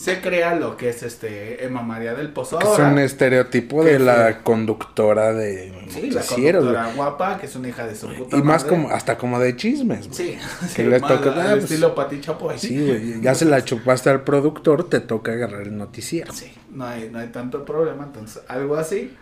[0.00, 3.92] Se crea lo que es este Emma María del Pozo Que es un estereotipo ¿Qué
[3.94, 4.36] de la fue?
[4.44, 8.62] conductora de Sí, la conductora guapa, que es una hija de su puta Y más
[8.64, 8.68] madre.
[8.76, 10.14] como, hasta como de chismes, güey.
[10.16, 12.58] Sí, Que sí, le toca- ah, pues, estilo Pati Chapoy.
[12.58, 13.18] Sí.
[13.20, 16.32] Ya se la chupaste al productor, te toca agarrar el noticiero.
[16.32, 19.14] Sí, no hay, no hay tanto problema, entonces algo así.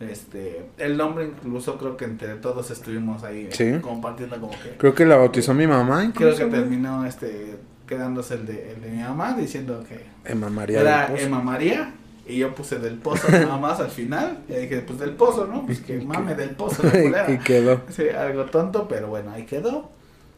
[0.00, 3.80] Este, el nombre incluso creo que entre todos estuvimos ahí eh, Sí.
[3.80, 6.12] compartiendo como que Creo que la bautizó mi mamá.
[6.14, 7.56] creo que terminó este
[7.88, 11.12] quedándose el de, el de mi mamá diciendo que Emma María era.
[11.16, 11.94] Emma María
[12.26, 15.66] y yo puse del pozo nada más al final y dije pues del pozo, ¿no?
[15.66, 17.82] Pues que mame del pozo, la y quedó.
[17.88, 19.90] Sí, algo tonto, pero bueno, ahí quedó.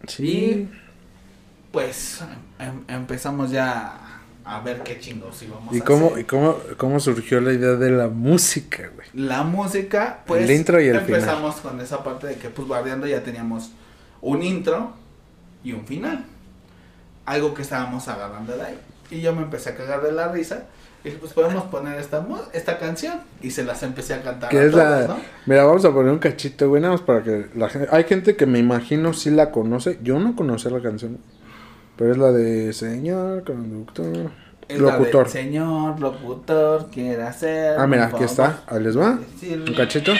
[0.07, 0.68] Sí.
[1.72, 2.22] Pues
[2.59, 6.20] em- empezamos ya a ver qué chingos íbamos ¿Y a cómo, hacer.
[6.20, 9.09] ¿Y cómo, cómo surgió la idea de la música, güey?
[9.12, 13.07] La música, pues El intro y el empezamos con esa parte de que pues bardeando
[13.07, 13.70] ya teníamos
[14.20, 14.92] un intro
[15.62, 16.24] y un final.
[17.31, 18.78] Algo que estábamos agarrando de ahí.
[19.09, 20.64] Y yo me empecé a cagar de la risa.
[21.05, 23.20] Y dije, pues podemos poner esta, esta canción.
[23.41, 25.14] Y se las empecé a cantar Que es todas, la...
[25.14, 25.20] ¿no?
[25.47, 27.89] Mira, vamos a poner un cachito, güey, nada más para que la gente...
[27.93, 30.01] Hay gente que me imagino sí la conoce.
[30.03, 31.18] Yo no conocía la canción.
[31.97, 34.33] Pero es la de señor, conductor,
[34.66, 35.28] Es la de, locutor.
[35.28, 37.78] Señor, locutor, quiere hacer.
[37.78, 38.51] Ah, mira, aquí está.
[38.51, 38.76] favor".
[38.76, 39.20] Ahí les va.
[39.43, 40.12] Un cachito.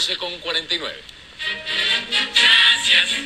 [0.00, 0.94] 12 con 49.
[2.10, 3.20] Gracias.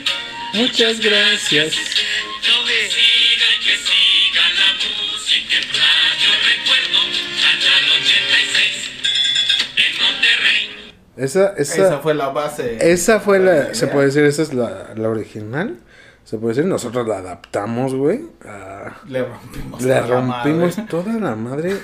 [0.55, 1.77] Muchas gracias.
[1.77, 6.31] No me siga y que siga la música en radio.
[6.43, 6.99] Recuerdo,
[7.41, 8.91] Canal 86
[9.77, 10.95] en Monterrey.
[11.16, 12.77] Esa, esa, Esa fue la base.
[12.81, 13.72] esa fue la...
[13.72, 15.79] Se puede decir, esa es la, la original.
[16.25, 18.22] Se puede decir, nosotros la adaptamos, güey.
[18.45, 19.81] a- Le rompimos.
[19.81, 21.77] Le toda la rompimos toda la madre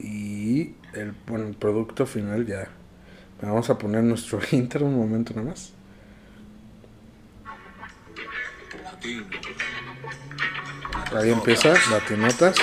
[0.00, 2.68] y el, bueno, el producto final ya.
[3.44, 5.72] Vamos a poner nuestro intro un momento nada más.
[11.14, 12.56] Ahí empieza, latinotas.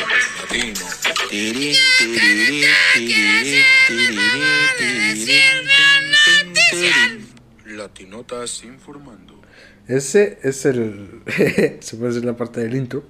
[7.65, 9.41] Latinotas informando.
[9.87, 11.21] Ese es el.
[11.79, 13.03] se puede decir la parte del intro.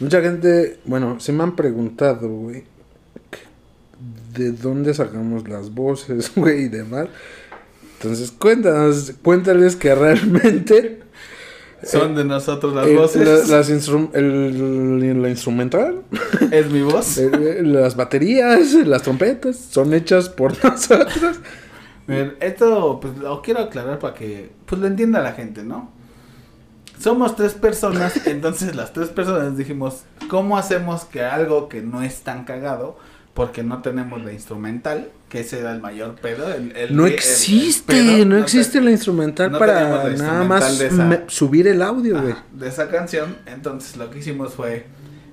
[0.00, 2.64] Mucha gente, bueno, se me han preguntado, güey,
[4.36, 7.08] de dónde sacamos las voces, güey, y demás.
[7.98, 11.00] Entonces, cuéntanos, cuéntales que realmente.
[11.82, 13.48] Son de nosotros las el- voces.
[13.48, 16.02] la, las instru- el- la instrumental,
[16.50, 17.18] Es mi voz.
[17.18, 21.36] eh, las baterías, las trompetas, son hechas por nosotros.
[22.40, 25.90] Esto pues lo quiero aclarar para que pues lo entienda la gente, ¿no?
[26.98, 32.20] Somos tres personas, entonces las tres personas dijimos, ¿cómo hacemos que algo que no es
[32.22, 32.96] tan cagado,
[33.36, 36.52] porque no tenemos la instrumental, que ese era el mayor pedo?
[36.52, 40.42] el- el- No el- el existe, pedo, no te- existe la instrumental no para nada
[40.44, 42.34] más de esa- me- subir el audio, güey.
[42.52, 44.86] De esa canción, entonces lo que hicimos fue,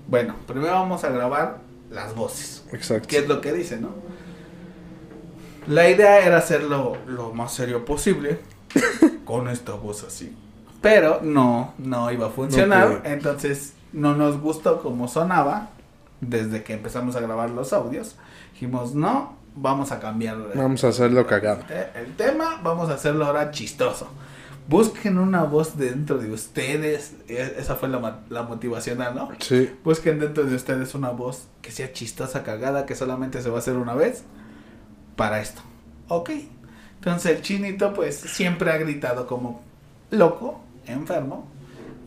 [0.08, 2.64] bueno, primero vamos a grabar las voces.
[2.72, 3.08] Exacto.
[3.08, 3.89] ¿Qué es lo que dice, no?
[5.68, 8.39] La idea era hacerlo lo más serio posible.
[9.26, 10.36] con esta voz así.
[10.82, 13.01] Pero no, no iba a funcionar.
[13.06, 15.70] No entonces no nos gustó como sonaba
[16.30, 18.15] desde que empezamos a grabar los audios.
[18.53, 21.63] Dijimos, no, vamos a cambiar Vamos a hacerlo cagado.
[21.95, 24.07] el tema, vamos a hacerlo ahora chistoso.
[24.67, 27.15] Busquen una voz dentro de ustedes.
[27.28, 29.30] e- Esa fue la, la motivacional, ¿no?
[29.39, 29.69] Sí.
[29.84, 33.59] Busquen dentro de ustedes una voz que sea chistosa, cagada, que solamente se va a
[33.59, 34.24] hacer una vez
[35.17, 35.61] para esto.
[36.07, 36.30] Ok.
[36.95, 39.61] Entonces el chinito pues siempre ha gritado como
[40.11, 41.45] loco, enfermo.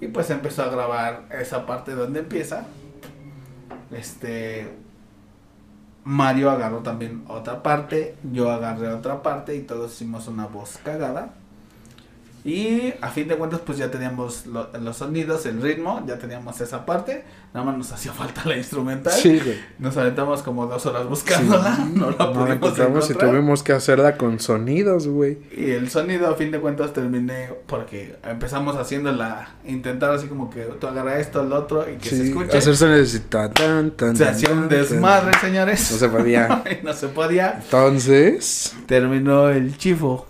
[0.01, 2.64] Y pues empezó a grabar esa parte donde empieza.
[3.93, 4.68] Este...
[6.05, 11.34] Mario agarró también otra parte, yo agarré otra parte y todos hicimos una voz cagada.
[12.45, 16.61] Y a fin de cuentas pues ya teníamos lo- los sonidos, el ritmo, ya teníamos
[16.61, 17.24] esa parte.
[17.57, 19.15] Nada más nos hacía falta la instrumental.
[19.15, 19.59] Sí, güey.
[19.79, 23.73] Nos aventamos como dos horas buscándola, no la No la pudimos encontramos y tuvimos que
[23.73, 25.39] hacerla con sonidos, güey.
[25.57, 30.65] Y el sonido a fin de cuentas terminé porque empezamos haciéndola, intentar así como que
[30.79, 32.59] tú agarra esto, el otro y que se Sí, escuche.
[32.59, 35.41] hacer sonidos y tan, tan, tan, se hacía un desmadre, tan.
[35.41, 35.91] señores.
[35.93, 36.63] No se podía.
[36.85, 37.59] No se podía.
[37.65, 40.27] Entonces, Terminó el chifo.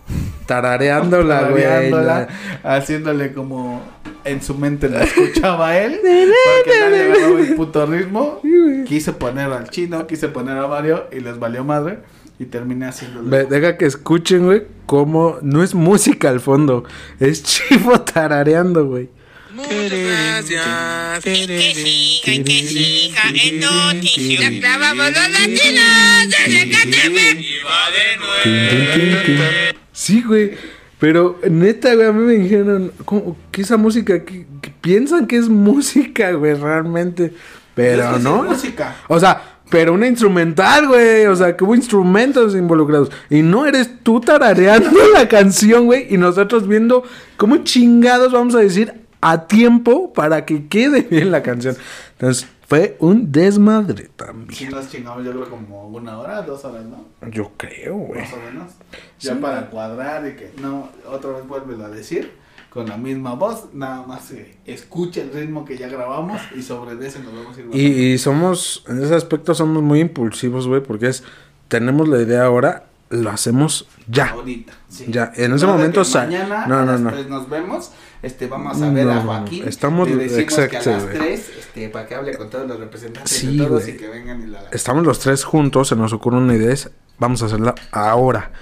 [0.47, 1.91] tarareándola, güey.
[1.91, 2.29] la-
[2.62, 3.83] haciéndole como
[4.24, 8.41] en su mente lo escuchaba él, porque nadie agarraba el puto ritmo.
[8.87, 11.99] Quise poner al chino, quise poner a Mario y les valió madre
[12.39, 13.29] y terminé haciéndolo.
[13.29, 16.85] Ve, deja que escuchen, güey, cómo no es música al fondo,
[17.19, 19.09] es chivo tarareando, güey.
[19.57, 21.27] Muchas gracias.
[21.27, 24.43] Y que siga, y que siga el noticiero.
[24.43, 27.41] Ya clavamos los latinos desde Catepec.
[27.41, 29.79] Y va de nuevo.
[29.93, 30.53] Sí, güey.
[30.99, 33.37] Pero neta, güey, a mí me dijeron ¿cómo?
[33.51, 34.47] que esa música, que
[34.87, 37.34] piensan que es música, güey, realmente.
[37.74, 38.45] Pero no.
[38.45, 38.97] es música.
[39.09, 41.26] O sea, pero una instrumental, güey.
[41.26, 43.11] O sea, que hubo instrumentos involucrados.
[43.28, 46.07] Y no eres tú tarareando la canción, güey.
[46.14, 47.03] Y nosotros viendo
[47.37, 51.76] cómo chingados vamos a decir a tiempo para que quede bien la canción.
[52.12, 54.70] Entonces, fue un desmadre también.
[54.70, 57.05] Nos chingamos yo creo como una hora, dos horas, ¿no?
[57.28, 58.20] Yo creo, güey.
[58.20, 58.72] Más o menos.
[59.18, 62.45] Ya para cuadrar y que no, otra vez vuelve a decir
[62.77, 66.93] con la misma voz, nada más eh, escucha el ritmo que ya grabamos y sobre
[67.05, 67.66] ese nos vamos a ir.
[67.72, 71.24] Y, y somos, en ese aspecto somos muy impulsivos, güey, porque es,
[71.66, 74.31] tenemos la idea ahora, lo hacemos ya.
[74.31, 75.07] Ahorita, sí.
[75.09, 77.11] Ya, en ese de momento mañana no, a no, las no.
[77.29, 77.91] nos vemos,
[78.22, 79.62] este, vamos a ver No, a Joaquín.
[79.64, 79.68] no.
[79.68, 81.16] Estamos- le decimos que a exacto, las güey.
[81.16, 84.43] tres, este, para que hable con todos los representantes Sí, de todos y que vengan
[84.43, 84.61] y la...
[84.72, 88.53] Estamos los tres juntos, se nos ocurre una idea, es, vamos a hacerla ahora.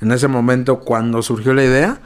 [0.00, 2.00] En ese momento, cuando surgió la idea,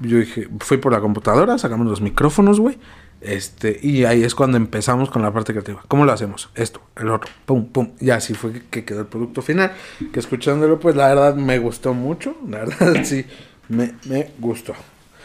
[0.00, 2.78] yo dije, fui por la computadora, sacamos los micrófonos, güey.
[3.20, 5.82] Este, y ahí es cuando empezamos con la parte creativa.
[5.88, 6.50] ¿Cómo lo hacemos?
[6.54, 7.90] Esto, el otro, pum, pum.
[8.00, 9.72] Y así fue que, que quedó el producto final.
[10.12, 12.36] Que escuchándolo, pues la verdad me gustó mucho.
[12.48, 13.24] La verdad, sí,
[13.68, 14.74] me, me gustó.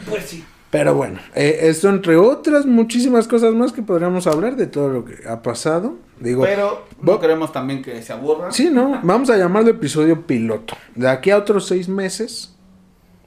[0.08, 0.44] Pues sí.
[0.74, 5.04] Pero bueno, eh, esto entre otras muchísimas cosas más que podríamos hablar de todo lo
[5.04, 5.98] que ha pasado.
[6.18, 8.52] Digo, Pero no queremos también que se aburran.
[8.52, 9.00] Sí, ¿no?
[9.04, 10.76] Vamos a llamarlo episodio piloto.
[10.96, 12.56] De aquí a otros seis meses,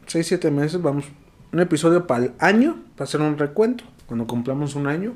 [0.08, 1.06] seis, siete meses, vamos.
[1.54, 5.14] Un episodio para el año, para hacer un recuento, cuando cumplamos un año.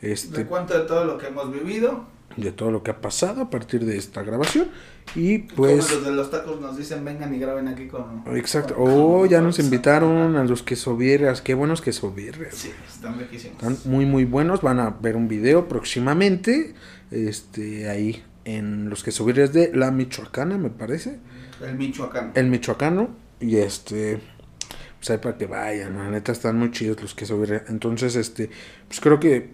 [0.00, 2.06] Este, Recuento de todo lo que hemos vivido.
[2.36, 4.68] de todo lo que ha pasado a partir de esta grabación.
[5.16, 5.92] Y Como pues.
[5.92, 8.22] los de los tacos nos dicen vengan y graben aquí con...
[8.36, 8.76] Exacto.
[8.76, 11.42] con- Oh, ya nos invitaron a los quesobirras.
[11.42, 12.54] Qué buenos quesobirras.
[12.54, 13.56] Sí, están riquísimos.
[13.62, 14.62] Están muy muy buenos.
[14.62, 16.74] Van a ver un video próximamente.
[17.10, 21.18] Este, ahí en los quesobirras de la Michoacana, me parece.
[21.60, 22.30] El Michoacán.
[22.36, 24.20] el michoacano y este
[25.00, 28.50] pues ahí para que vayan la neta están muy chidos los queso birria entonces este
[28.86, 29.48] pues creo que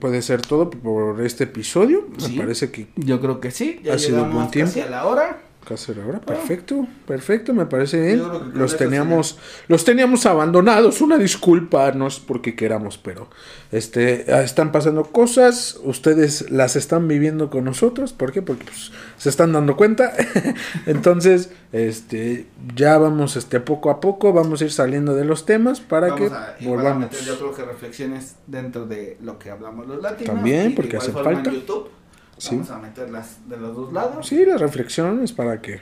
[0.00, 2.32] puede ser todo por este episodio Sí.
[2.36, 3.80] me parece que Yo creo que sí.
[3.84, 4.72] Ya Ha sido buen tiempo.
[4.74, 5.38] casi a la hora.
[5.64, 9.38] casi ahora perfecto perfecto me parece bien que los teníamos
[9.68, 13.30] los teníamos abandonados una disculpa no es porque queramos pero
[13.70, 18.42] este ah, están pasando cosas ustedes las están viviendo con nosotros ¿por qué?
[18.42, 20.12] porque pues, se están dando cuenta
[20.86, 22.46] entonces este
[22.76, 26.30] ya vamos este poco a poco vamos a ir saliendo de los temas para Vamos
[26.30, 30.34] que a, volvamos yo creo que reflexiones dentro de lo que hablamos los latinos.
[30.34, 31.50] También, y porque hace falta.
[31.50, 31.90] YouTube,
[32.36, 32.56] Sí.
[32.56, 34.26] Vamos a meterlas de los dos lados.
[34.26, 35.80] sí las reflexiones para que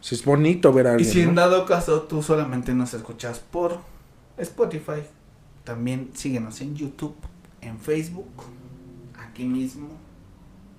[0.00, 1.40] si es bonito ver a Y alguien si en ¿no?
[1.40, 3.78] dado caso tú solamente nos escuchas por
[4.36, 5.04] Spotify,
[5.64, 7.14] también síguenos en YouTube,
[7.60, 8.26] en Facebook,
[9.16, 9.90] aquí mismo.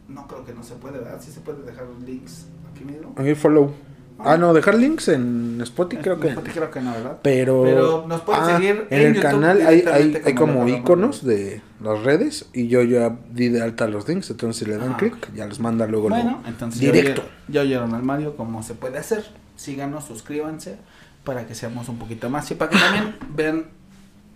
[0.09, 1.21] No creo que no se puede, ¿verdad?
[1.21, 3.13] Sí se puede dejar los links aquí mismo.
[3.15, 3.73] Ahí follow
[4.19, 7.17] ah no dejar links en Spotify creo que Spotify creo que no, ¿verdad?
[7.21, 9.61] Pero, Pero nos pueden ah, seguir en, en el YouTube canal.
[9.67, 9.81] Hay,
[10.25, 14.29] hay, como iconos de las redes y yo ya di de alta los links.
[14.29, 17.23] Entonces, si le dan Ah, clic, ya les manda luego lo- Bueno, entonces ya directo.
[17.47, 19.25] ya oyeron al Mario cómo se puede hacer.
[19.55, 20.77] Síganos, suscríbanse
[21.23, 23.65] para que seamos un poquito más y para que también vean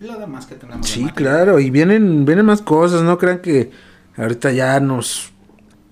[0.00, 0.86] lo demás que tenemos.
[0.88, 3.70] Sí, claro, y vienen, vienen más cosas, no crean que
[4.16, 5.32] ahorita ya nos,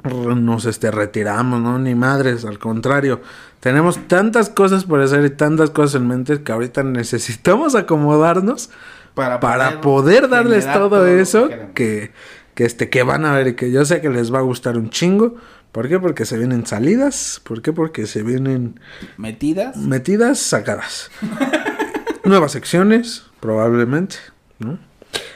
[0.05, 1.79] nos este, retiramos, ¿no?
[1.79, 3.21] Ni madres, al contrario.
[3.67, 8.71] Tenemos tantas cosas por hacer y tantas cosas en mente que ahorita necesitamos acomodarnos
[9.13, 12.13] Para para poder darles todo, que eso que,
[12.55, 14.79] que, este, que van a ver y que yo sé que les va a gustar
[14.79, 15.35] un chingo.
[15.73, 15.99] ¿Por qué?
[15.99, 17.41] Porque se vienen salidas.
[17.43, 17.73] ¿Por qué?
[17.73, 18.79] Porque se vienen
[19.17, 19.77] Metidas.
[19.77, 21.11] metidas, sacadas.
[22.25, 24.15] Nuevas secciones, probablemente,
[24.61, 24.79] ¿no?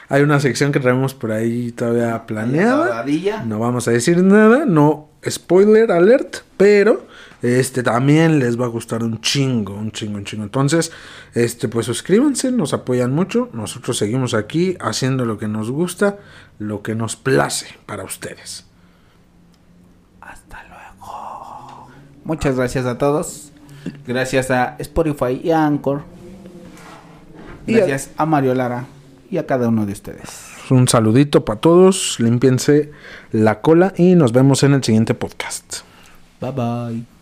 [0.09, 3.05] Hay una sección que traemos por ahí todavía planeada.
[3.45, 7.10] No vamos a decir nada, no spoiler alert, pero
[7.43, 10.45] este también les va a gustar un chingo, un chingo, un chingo.
[10.45, 10.93] Entonces,
[11.35, 13.49] este pues suscríbanse, nos apoyan mucho.
[13.53, 16.19] Nosotros seguimos aquí haciendo lo que nos gusta,
[16.59, 18.67] lo que nos place para ustedes.
[20.21, 21.89] Hasta luego.
[22.25, 23.53] Muchas gracias a todos.
[24.07, 26.03] Gracias a Spotify y a Anchor.
[27.67, 28.87] Gracias a Mario Lara
[29.31, 30.51] y a cada uno de ustedes.
[30.71, 32.93] Un saludito para todos, límpiense
[33.33, 35.79] la cola y nos vemos en el siguiente podcast.
[36.41, 37.20] Bye bye.